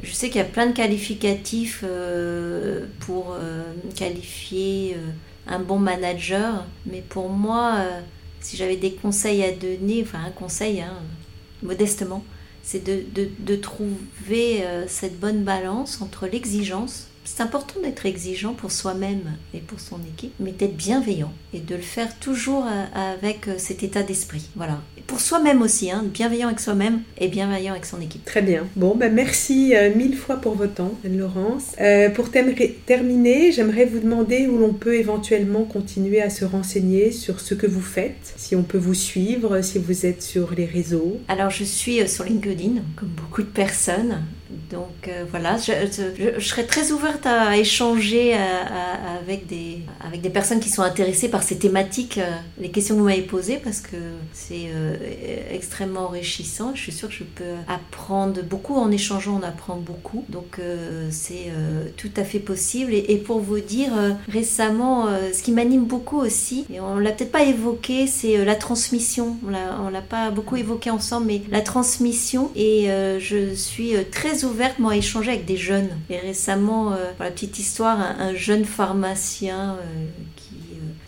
Je 0.02 0.12
sais 0.12 0.28
qu'il 0.28 0.38
y 0.38 0.44
a 0.44 0.44
plein 0.44 0.66
de 0.66 0.72
qualificatifs 0.72 1.84
euh, 1.84 2.86
pour 3.00 3.34
euh, 3.34 3.62
qualifier 3.94 4.96
euh, 4.96 5.10
un 5.46 5.60
bon 5.60 5.78
manager, 5.78 6.66
mais 6.86 7.02
pour 7.08 7.28
moi, 7.28 7.84
si 8.40 8.56
j'avais 8.56 8.76
des 8.76 8.92
conseils 8.92 9.44
à 9.44 9.52
donner, 9.52 10.02
enfin 10.02 10.18
un 10.26 10.30
conseil, 10.30 10.80
hein, 10.80 10.98
modestement, 11.62 12.24
c'est 12.64 12.82
de, 12.84 13.04
de, 13.38 13.56
trouver 13.56 14.64
cette 14.86 15.18
bonne 15.18 15.42
balance 15.42 16.00
entre 16.00 16.28
l'exigence 16.28 17.08
c'est 17.24 17.42
important 17.42 17.80
d'être 17.80 18.06
exigeant 18.06 18.52
pour 18.52 18.72
soi-même 18.72 19.36
et 19.54 19.58
pour 19.58 19.80
son 19.80 19.98
équipe, 20.08 20.32
mais 20.40 20.52
d'être 20.52 20.76
bienveillant 20.76 21.32
et 21.54 21.60
de 21.60 21.74
le 21.74 21.82
faire 21.82 22.18
toujours 22.18 22.64
euh, 22.66 23.14
avec 23.14 23.48
euh, 23.48 23.54
cet 23.58 23.82
état 23.82 24.02
d'esprit. 24.02 24.48
Voilà. 24.56 24.80
pour 25.06 25.20
soi-même 25.20 25.62
aussi, 25.62 25.90
hein, 25.90 26.04
bienveillant 26.06 26.48
avec 26.48 26.60
soi-même 26.60 27.02
et 27.18 27.28
bienveillant 27.28 27.72
avec 27.72 27.84
son 27.84 28.00
équipe. 28.00 28.24
Très 28.24 28.42
bien. 28.42 28.66
Bon, 28.76 28.94
ben 28.96 29.12
merci 29.12 29.74
euh, 29.76 29.94
mille 29.94 30.16
fois 30.16 30.36
pour 30.36 30.54
votre 30.54 30.74
temps, 30.74 30.94
Anne-Laurence. 31.04 31.76
pour 32.14 32.30
terminer, 32.30 33.52
j'aimerais 33.52 33.84
vous 33.84 34.00
demander 34.00 34.46
où 34.46 34.58
l'on 34.58 34.72
peut 34.72 34.94
éventuellement 34.94 35.64
continuer 35.64 36.22
à 36.22 36.30
se 36.30 36.44
renseigner 36.44 37.12
sur 37.12 37.40
ce 37.40 37.54
que 37.54 37.66
vous 37.66 37.80
faites, 37.80 38.34
si 38.36 38.56
on 38.56 38.62
peut 38.62 38.78
vous 38.78 38.94
suivre, 38.94 39.60
si 39.60 39.78
vous 39.78 40.06
êtes 40.06 40.22
sur 40.22 40.54
les 40.54 40.66
réseaux. 40.66 41.20
Alors, 41.28 41.50
je 41.50 41.64
suis 41.64 42.08
sur 42.08 42.24
LinkedIn, 42.24 42.82
comme 42.96 43.08
beaucoup 43.08 43.42
de 43.42 43.48
personnes 43.48 44.22
Donc 44.70 45.08
euh, 45.08 45.24
voilà, 45.30 45.56
je, 45.56 45.72
je, 46.38 46.44
serais 46.44 46.64
très 46.64 46.92
ouverte 46.92 47.26
à 47.26 47.56
échanger 47.56 48.34
avec, 48.34 49.46
des, 49.46 49.80
avec 50.06 50.20
des 50.20 50.30
personnes 50.30 50.60
qui 50.60 50.68
sont 50.68 50.82
intéressées 50.82 51.28
par 51.28 51.42
ces 51.42 51.58
thématiques, 51.58 52.20
les 52.58 52.70
questions 52.70 52.94
que 52.94 53.00
vous 53.00 53.06
m'avez 53.06 53.22
posées, 53.22 53.60
parce 53.62 53.80
que 53.80 53.96
c'est 54.32 54.70
extrêmement 55.50 56.06
enrichissant. 56.06 56.72
Je 56.74 56.82
suis 56.82 56.92
sûre 56.92 57.08
que 57.08 57.14
je 57.14 57.24
peux 57.24 57.44
apprendre 57.68 58.42
beaucoup 58.42 58.74
en 58.76 58.90
échangeant, 58.90 59.40
on 59.42 59.46
apprend 59.46 59.76
beaucoup. 59.76 60.24
Donc 60.28 60.60
c'est 61.10 61.50
tout 61.96 62.10
à 62.16 62.24
fait 62.24 62.38
possible. 62.38 62.92
Et, 62.94 63.06
et 63.08 63.18
pour 63.18 63.40
vous 63.40 63.60
dire, 63.60 63.92
récemment, 64.28 65.06
ce 65.32 65.42
qui 65.42 65.52
m'anime 65.52 65.84
beaucoup 65.84 66.18
aussi, 66.18 66.66
et 66.72 66.80
on 66.80 66.98
l'a 66.98 67.12
peut-être 67.12 67.32
pas 67.32 67.44
évoqué, 67.44 68.06
c'est 68.06 68.44
la 68.44 68.56
transmission. 68.56 69.36
On 69.44 69.88
l'a 69.90 70.02
pas 70.02 70.30
beaucoup 70.30 70.56
évoqué 70.56 70.90
ensemble, 70.90 71.26
mais 71.26 71.42
la 71.50 71.60
transmission. 71.60 72.50
Et 72.56 72.90
euh, 72.90 73.18
je 73.20 73.54
suis 73.54 73.96
euh, 73.96 74.02
très 74.42 74.50
ouverte, 74.50 74.78
moi, 74.78 74.92
à 74.92 74.96
échanger 74.96 75.30
avec 75.30 75.44
des 75.44 75.56
jeunes. 75.56 75.90
Et 76.10 76.18
récemment, 76.18 76.92
euh, 76.92 77.12
pour 77.16 77.24
la 77.24 77.30
petite 77.30 77.58
histoire, 77.58 77.98
un, 78.00 78.34
jeune 78.34 78.64
pharmacien 78.64 79.76
qui 80.31 80.31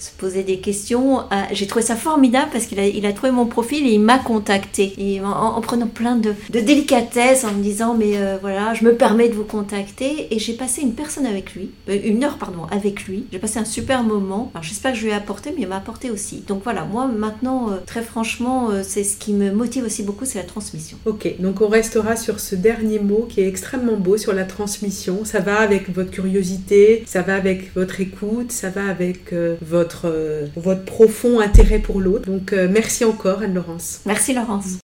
se 0.04 0.10
poser 0.10 0.42
des 0.42 0.58
questions. 0.58 1.22
Ah, 1.30 1.46
j'ai 1.52 1.66
trouvé 1.66 1.84
ça 1.84 1.96
formidable 1.96 2.50
parce 2.52 2.66
qu'il 2.66 3.06
a, 3.06 3.12
trouvé 3.12 3.32
mon 3.32 3.46
profil 3.46 3.86
et 3.86 3.92
il 3.92 4.00
m'a 4.00 4.18
contacté. 4.18 5.20
En, 5.24 5.60
prenant 5.60 5.86
plein 5.86 6.16
de, 6.16 6.34
de, 6.50 6.60
délicatesse, 6.60 7.44
en 7.44 7.52
me 7.52 7.62
disant 7.62 7.94
mais 7.94 8.16
euh, 8.16 8.36
voilà, 8.40 8.74
je 8.74 8.84
me 8.84 8.94
permets 8.94 9.28
de 9.28 9.34
vous 9.34 9.44
contacter. 9.44 10.28
Et 10.30 10.38
j'ai 10.38 10.52
passé 10.52 10.82
une 10.82 10.94
personne 10.94 11.26
avec 11.26 11.54
lui, 11.54 11.70
euh, 11.88 11.98
une 12.04 12.22
heure 12.24 12.36
pardon, 12.36 12.66
avec 12.70 13.04
lui. 13.04 13.26
J'ai 13.32 13.38
passé 13.38 13.58
un 13.58 13.64
super 13.64 14.02
moment. 14.02 14.50
Alors 14.54 14.62
j'espère 14.62 14.92
que 14.92 14.98
je 14.98 15.04
lui 15.04 15.10
ai 15.10 15.14
apporté, 15.14 15.52
mais 15.56 15.62
il 15.62 15.68
m'a 15.68 15.76
apporté 15.76 16.10
aussi. 16.10 16.44
Donc 16.46 16.62
voilà, 16.64 16.84
moi 16.84 17.06
maintenant, 17.06 17.70
euh, 17.70 17.76
très 17.86 18.02
franchement, 18.02 18.70
c'est 18.82 19.04
ce 19.04 19.16
qui 19.16 19.32
me 19.32 19.52
motive 19.52 19.84
aussi 19.84 20.02
beaucoup, 20.02 20.24
c'est 20.24 20.38
la 20.38 20.44
transmission. 20.44 20.98
Ok, 21.06 21.28
donc 21.38 21.60
on 21.60 21.68
restera 21.68 22.16
sur 22.16 22.40
ce 22.40 22.54
dernier 22.54 22.98
mot 22.98 23.26
qui 23.28 23.40
est 23.40 23.48
extrêmement 23.48 23.96
beau 23.96 24.16
sur 24.16 24.32
la 24.32 24.44
transmission. 24.44 25.24
Ça 25.24 25.40
va 25.40 25.60
avec 25.60 25.94
votre 25.94 26.10
curiosité, 26.10 27.04
ça 27.06 27.22
va 27.22 27.36
avec 27.36 27.74
votre 27.74 28.00
écoute, 28.00 28.52
ça 28.52 28.68
va 28.68 28.86
avec 28.86 29.34
votre 29.62 29.93
euh, 30.04 30.46
votre, 30.56 30.84
profond 30.84 31.40
intérêt 31.40 31.78
pour 31.78 32.00
l'autre. 32.00 32.26
Donc 32.26 32.52
euh, 32.52 32.68
merci 32.70 33.04
encore 33.04 33.42
Anne-Laurence. 33.42 34.00
Merci 34.06 34.34
Laurence. 34.34 34.78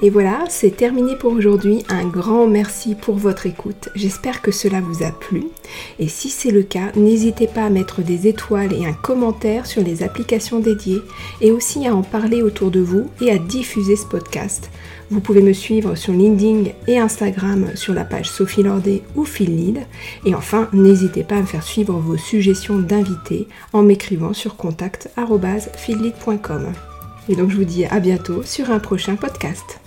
Et 0.00 0.10
voilà, 0.10 0.44
c'est 0.48 0.76
terminé 0.76 1.16
pour 1.16 1.32
aujourd'hui. 1.32 1.82
Un 1.88 2.06
grand 2.06 2.46
merci 2.46 2.94
pour 2.94 3.16
votre 3.16 3.46
écoute. 3.46 3.88
J'espère 3.96 4.42
que 4.42 4.52
cela 4.52 4.80
vous 4.80 5.02
a 5.02 5.10
plu. 5.10 5.42
Et 5.98 6.06
si 6.06 6.30
c'est 6.30 6.52
le 6.52 6.62
cas, 6.62 6.92
n'hésitez 6.94 7.48
pas 7.48 7.64
à 7.64 7.70
mettre 7.70 8.02
des 8.02 8.28
étoiles 8.28 8.72
et 8.72 8.86
un 8.86 8.92
commentaire 8.92 9.66
sur 9.66 9.82
les 9.82 10.04
applications 10.04 10.60
dédiées 10.60 11.02
et 11.40 11.50
aussi 11.50 11.88
à 11.88 11.96
en 11.96 12.02
parler 12.02 12.42
autour 12.42 12.70
de 12.70 12.78
vous 12.78 13.10
et 13.20 13.32
à 13.32 13.38
diffuser 13.38 13.96
ce 13.96 14.06
podcast. 14.06 14.70
Vous 15.10 15.20
pouvez 15.20 15.42
me 15.42 15.52
suivre 15.52 15.96
sur 15.96 16.12
LinkedIn 16.12 16.70
et 16.86 16.98
Instagram 16.98 17.72
sur 17.74 17.92
la 17.92 18.04
page 18.04 18.30
Sophie 18.30 18.62
Lordet 18.62 19.02
ou 19.16 19.24
Phil 19.24 19.80
Et 20.24 20.34
enfin, 20.34 20.68
n'hésitez 20.72 21.24
pas 21.24 21.36
à 21.36 21.40
me 21.40 21.46
faire 21.46 21.64
suivre 21.64 21.94
vos 21.94 22.18
suggestions 22.18 22.78
d'invités 22.78 23.48
en 23.72 23.82
m'écrivant 23.82 24.32
sur 24.32 24.54
contact.phillead.com. 24.56 26.72
Et 27.28 27.36
donc 27.36 27.50
je 27.50 27.56
vous 27.56 27.64
dis 27.64 27.84
à 27.86 28.00
bientôt 28.00 28.42
sur 28.42 28.70
un 28.70 28.78
prochain 28.78 29.16
podcast. 29.16 29.80